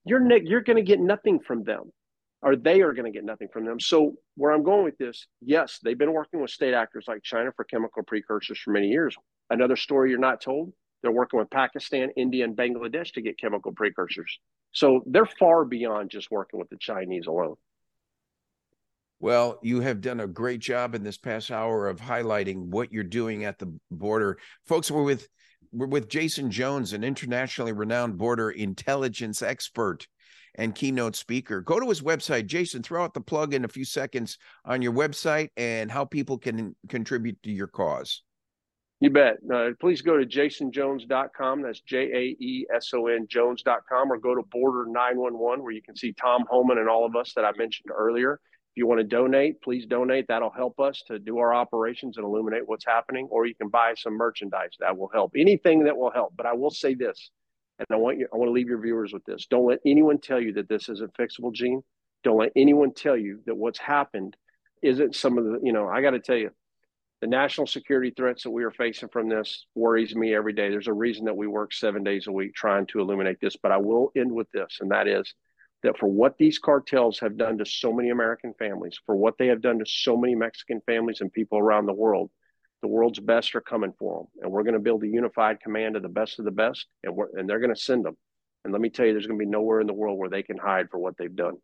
[0.03, 1.91] You're you're going to get nothing from them,
[2.43, 3.79] or they are going to get nothing from them.
[3.79, 7.51] So where I'm going with this, yes, they've been working with state actors like China
[7.55, 9.15] for chemical precursors for many years.
[9.49, 13.71] Another story you're not told: they're working with Pakistan, India, and Bangladesh to get chemical
[13.71, 14.39] precursors.
[14.73, 17.55] So they're far beyond just working with the Chinese alone.
[19.19, 23.05] Well, you have done a great job in this past hour of highlighting what you're
[23.05, 24.37] doing at the border.
[24.65, 25.29] Folks, we're with
[25.71, 30.07] we're with Jaeson Jones, an internationally renowned border intelligence expert
[30.55, 31.61] and keynote speaker.
[31.61, 32.47] Go to his website.
[32.47, 36.37] Jaeson, throw out the plug in a few seconds on your website and how people
[36.37, 38.23] can contribute to your cause.
[38.99, 39.35] You bet.
[39.53, 41.61] Uh, please go to jaesonjones.com.
[41.61, 45.81] That's J A E S O N Jones.com or go to Border 911 where you
[45.81, 48.39] can see Tom Homan and all of us that I mentioned earlier.
[48.73, 50.25] If you want to donate, please donate.
[50.29, 53.27] That'll help us to do our operations and illuminate what's happening.
[53.29, 55.33] Or you can buy some merchandise that will help.
[55.35, 56.33] Anything that will help.
[56.37, 57.29] But I will say this,
[57.79, 59.47] and I want you, I want to leave your viewers with this.
[59.49, 61.81] Don't let anyone tell you that this isn't fixable, Gene.
[62.23, 64.37] Don't let anyone tell you that what's happened
[64.81, 66.51] isn't some of the, you know, I got to tell you,
[67.21, 70.69] the national security threats that we are facing from this worries me every day.
[70.69, 73.55] There's a reason that we work seven days a week trying to illuminate this.
[73.55, 75.33] But I will end with this, and that is
[75.83, 79.47] that for what these cartels have done to so many American families, for what they
[79.47, 82.29] have done to so many Mexican families and people around the world,
[82.83, 84.27] the world's best are coming for them.
[84.43, 87.15] And we're going to build a unified command of the best of the best, and,
[87.15, 88.15] we're, and they're going to send them.
[88.63, 90.43] And let me tell you, there's going to be nowhere in the world where they
[90.43, 91.55] can hide for what they've done.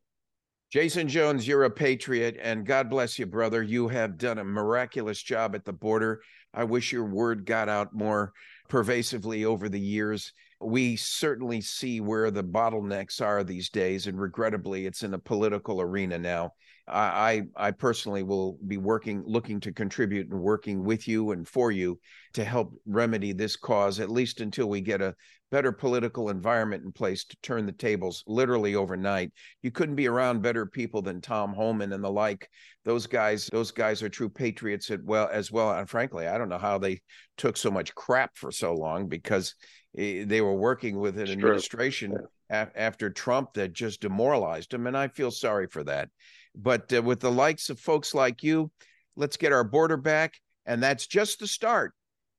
[0.73, 3.61] Jaeson Jones, you're a patriot, and God bless you, brother.
[3.61, 6.21] You have done a miraculous job at the border.
[6.53, 8.33] I wish your word got out more
[8.69, 14.85] pervasively over the years we certainly see where the bottlenecks are these days, and regrettably,
[14.85, 16.53] it's in a political arena now.
[16.91, 21.71] I, I personally will be working, looking to contribute and working with you and for
[21.71, 21.99] you
[22.33, 25.15] to help remedy this cause, at least until we get a
[25.51, 29.31] better political environment in place to turn the tables literally overnight.
[29.63, 32.47] You couldn't be around better people than Tom Homan and the like.
[32.85, 35.71] Those guys, those guys are true patriots as well as well.
[35.71, 37.01] And frankly, I don't know how they
[37.37, 39.55] took so much crap for so long because
[39.97, 42.15] Eh, they were working with an it's administration
[42.49, 42.67] yeah.
[42.75, 46.09] after Trump that just demoralized them, and I feel sorry for that.
[46.61, 48.71] But uh, with the likes of folks like you,
[49.15, 51.93] let's get our border back, and that's just the start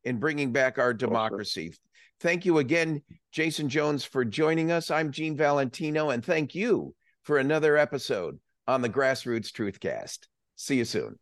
[0.04, 1.74] in bringing back our democracy.
[2.20, 3.02] Thank you again,
[3.34, 4.90] Jaeson Jones, for joining us.
[4.90, 10.26] I'm Gene Valentino, and thank you for another episode on the Grassroots Truthcast.
[10.56, 11.18] See you soon.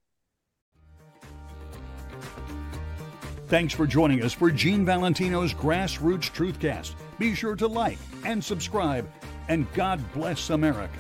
[3.47, 6.95] Thanks for joining us for Gene Valentino's Grassroots Truthcast.
[7.19, 9.09] Be sure to like and subscribe,
[9.49, 10.99] and God bless America.